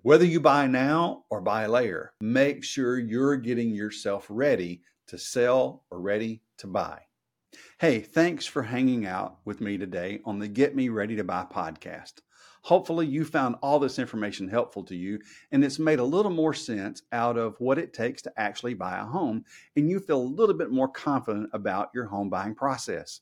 whether 0.03 0.27
you 0.27 0.41
buy 0.41 0.67
now 0.67 1.25
or 1.31 1.41
buy 1.41 1.67
later, 1.67 2.13
make 2.21 2.65
sure 2.65 2.99
you're 2.99 3.37
getting 3.37 3.71
yourself 3.71 4.27
ready 4.29 4.83
to 5.09 5.17
sell 5.17 5.85
or 5.91 6.01
ready 6.01 6.43
to 6.59 6.67
buy. 6.67 7.01
Hey, 7.79 8.01
thanks 8.01 8.47
for 8.47 8.63
hanging 8.63 9.05
out 9.05 9.37
with 9.45 9.61
me 9.61 9.77
today 9.77 10.23
on 10.25 10.39
the 10.39 10.49
Get 10.49 10.75
Me 10.75 10.89
Ready 10.89 11.15
to 11.17 11.25
Buy 11.25 11.45
podcast. 11.45 12.23
Hopefully, 12.63 13.07
you 13.07 13.23
found 13.23 13.57
all 13.61 13.79
this 13.79 13.99
information 13.99 14.49
helpful 14.49 14.83
to 14.85 14.97
you 14.97 15.19
and 15.53 15.63
it's 15.63 15.79
made 15.79 15.99
a 15.99 16.05
little 16.05 16.31
more 16.31 16.55
sense 16.55 17.03
out 17.13 17.37
of 17.37 17.55
what 17.59 17.77
it 17.77 17.93
takes 17.93 18.23
to 18.23 18.33
actually 18.39 18.73
buy 18.73 18.99
a 18.99 19.05
home, 19.05 19.45
and 19.77 19.91
you 19.91 20.01
feel 20.01 20.23
a 20.23 20.35
little 20.37 20.55
bit 20.55 20.71
more 20.71 20.89
confident 20.89 21.51
about 21.53 21.91
your 21.95 22.07
home 22.07 22.31
buying 22.31 22.55
process. 22.55 23.21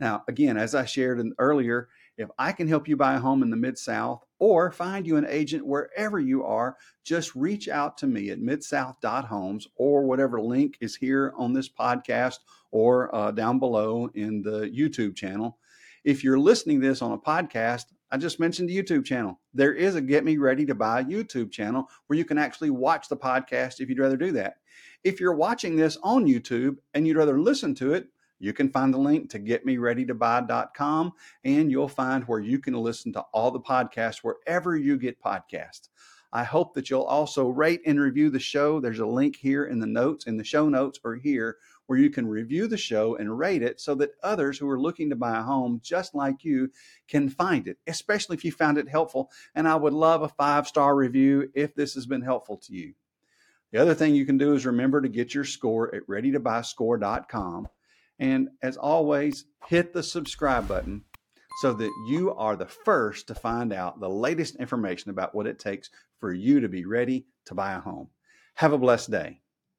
Now, 0.00 0.24
again, 0.26 0.56
as 0.56 0.74
I 0.74 0.84
shared 0.84 1.24
earlier, 1.38 1.88
if 2.22 2.30
I 2.38 2.52
can 2.52 2.68
help 2.68 2.88
you 2.88 2.96
buy 2.96 3.14
a 3.14 3.20
home 3.20 3.42
in 3.42 3.50
the 3.50 3.56
Mid 3.56 3.76
South 3.76 4.24
or 4.38 4.70
find 4.70 5.06
you 5.06 5.16
an 5.16 5.26
agent 5.28 5.66
wherever 5.66 6.18
you 6.18 6.44
are, 6.44 6.76
just 7.04 7.34
reach 7.34 7.68
out 7.68 7.98
to 7.98 8.06
me 8.06 8.30
at 8.30 8.40
midsouth.homes 8.40 9.68
or 9.76 10.04
whatever 10.04 10.40
link 10.40 10.78
is 10.80 10.96
here 10.96 11.34
on 11.36 11.52
this 11.52 11.68
podcast 11.68 12.38
or 12.70 13.14
uh, 13.14 13.30
down 13.30 13.58
below 13.58 14.08
in 14.14 14.42
the 14.42 14.70
YouTube 14.70 15.14
channel. 15.14 15.58
If 16.04 16.24
you're 16.24 16.38
listening 16.38 16.80
this 16.80 17.02
on 17.02 17.12
a 17.12 17.18
podcast, 17.18 17.84
I 18.10 18.18
just 18.18 18.40
mentioned 18.40 18.68
the 18.68 18.82
YouTube 18.82 19.04
channel. 19.04 19.40
There 19.54 19.72
is 19.72 19.94
a 19.94 20.00
Get 20.00 20.24
Me 20.24 20.36
Ready 20.36 20.66
to 20.66 20.74
Buy 20.74 21.04
YouTube 21.04 21.50
channel 21.50 21.88
where 22.06 22.18
you 22.18 22.24
can 22.24 22.38
actually 22.38 22.70
watch 22.70 23.08
the 23.08 23.16
podcast 23.16 23.80
if 23.80 23.88
you'd 23.88 23.98
rather 23.98 24.16
do 24.16 24.32
that. 24.32 24.56
If 25.04 25.20
you're 25.20 25.34
watching 25.34 25.76
this 25.76 25.96
on 26.02 26.26
YouTube 26.26 26.76
and 26.94 27.06
you'd 27.06 27.16
rather 27.16 27.40
listen 27.40 27.74
to 27.76 27.94
it, 27.94 28.08
you 28.42 28.52
can 28.52 28.68
find 28.68 28.92
the 28.92 28.98
link 28.98 29.30
to 29.30 29.38
getmereadytobuy.com 29.38 31.12
and 31.44 31.70
you'll 31.70 31.86
find 31.86 32.24
where 32.24 32.40
you 32.40 32.58
can 32.58 32.74
listen 32.74 33.12
to 33.12 33.20
all 33.32 33.52
the 33.52 33.60
podcasts 33.60 34.24
wherever 34.24 34.76
you 34.76 34.98
get 34.98 35.22
podcasts. 35.22 35.90
I 36.32 36.42
hope 36.42 36.74
that 36.74 36.90
you'll 36.90 37.02
also 37.02 37.46
rate 37.46 37.82
and 37.86 38.00
review 38.00 38.30
the 38.30 38.40
show. 38.40 38.80
There's 38.80 38.98
a 38.98 39.06
link 39.06 39.36
here 39.36 39.66
in 39.66 39.78
the 39.78 39.86
notes, 39.86 40.26
in 40.26 40.36
the 40.36 40.42
show 40.42 40.68
notes, 40.68 40.98
or 41.04 41.14
here 41.14 41.58
where 41.86 42.00
you 42.00 42.10
can 42.10 42.26
review 42.26 42.66
the 42.66 42.76
show 42.76 43.14
and 43.14 43.38
rate 43.38 43.62
it 43.62 43.80
so 43.80 43.94
that 43.96 44.16
others 44.24 44.58
who 44.58 44.68
are 44.68 44.80
looking 44.80 45.08
to 45.10 45.16
buy 45.16 45.38
a 45.38 45.42
home 45.42 45.78
just 45.80 46.12
like 46.12 46.42
you 46.42 46.68
can 47.06 47.28
find 47.28 47.68
it, 47.68 47.78
especially 47.86 48.34
if 48.34 48.44
you 48.44 48.50
found 48.50 48.76
it 48.76 48.88
helpful. 48.88 49.30
And 49.54 49.68
I 49.68 49.76
would 49.76 49.92
love 49.92 50.22
a 50.22 50.28
five 50.28 50.66
star 50.66 50.96
review 50.96 51.48
if 51.54 51.76
this 51.76 51.94
has 51.94 52.06
been 52.06 52.22
helpful 52.22 52.56
to 52.56 52.74
you. 52.74 52.94
The 53.70 53.78
other 53.78 53.94
thing 53.94 54.16
you 54.16 54.26
can 54.26 54.36
do 54.36 54.54
is 54.54 54.66
remember 54.66 55.00
to 55.00 55.08
get 55.08 55.32
your 55.32 55.44
score 55.44 55.94
at 55.94 56.06
readytobuyscore.com. 56.08 57.68
And 58.22 58.50
as 58.62 58.76
always, 58.76 59.46
hit 59.66 59.92
the 59.92 60.02
subscribe 60.04 60.68
button 60.68 61.02
so 61.60 61.72
that 61.72 61.90
you 62.06 62.32
are 62.32 62.54
the 62.54 62.66
first 62.66 63.26
to 63.26 63.34
find 63.34 63.72
out 63.72 63.98
the 63.98 64.08
latest 64.08 64.54
information 64.56 65.10
about 65.10 65.34
what 65.34 65.48
it 65.48 65.58
takes 65.58 65.90
for 66.20 66.32
you 66.32 66.60
to 66.60 66.68
be 66.68 66.84
ready 66.84 67.26
to 67.46 67.54
buy 67.56 67.72
a 67.72 67.80
home. 67.80 68.10
Have 68.54 68.72
a 68.72 68.78
blessed 68.78 69.10
day. 69.10 69.41